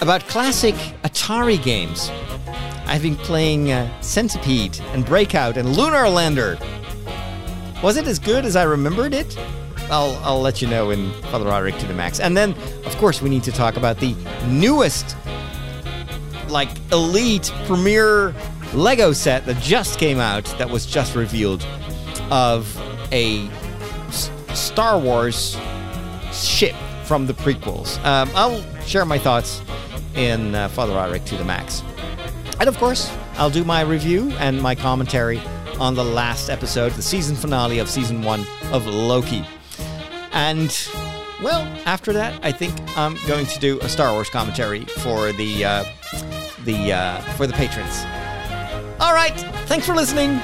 [0.00, 0.74] about classic
[1.04, 2.10] Atari games.
[2.86, 6.58] I've been playing uh, Centipede and Breakout and Lunar Lander.
[7.82, 9.36] Was it as good as I remembered it?
[9.90, 12.20] I'll, I'll let you know in Father Roderick to the max.
[12.20, 12.54] And then,
[12.86, 14.14] of course, we need to talk about the
[14.46, 15.16] newest,
[16.48, 18.34] like, elite premier
[18.72, 21.66] Lego set that just came out, that was just revealed,
[22.30, 22.74] of
[23.10, 23.46] a
[24.08, 25.58] S- Star Wars
[26.32, 28.02] ship from the prequels.
[28.04, 29.60] Um, I'll share my thoughts
[30.14, 31.82] in uh, Father Roderick to the max.
[32.60, 35.42] And of course, I'll do my review and my commentary
[35.82, 39.44] on the last episode, the season finale of season one of Loki.
[40.32, 40.70] And
[41.42, 45.64] well, after that, I think I'm going to do a Star Wars commentary for the
[45.64, 45.84] uh,
[46.64, 48.04] the uh, for the patrons.
[49.00, 49.34] All right,
[49.66, 50.38] thanks for listening.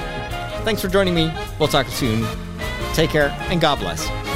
[0.65, 1.33] Thanks for joining me.
[1.57, 2.27] We'll talk soon.
[2.93, 4.28] Take care and God bless.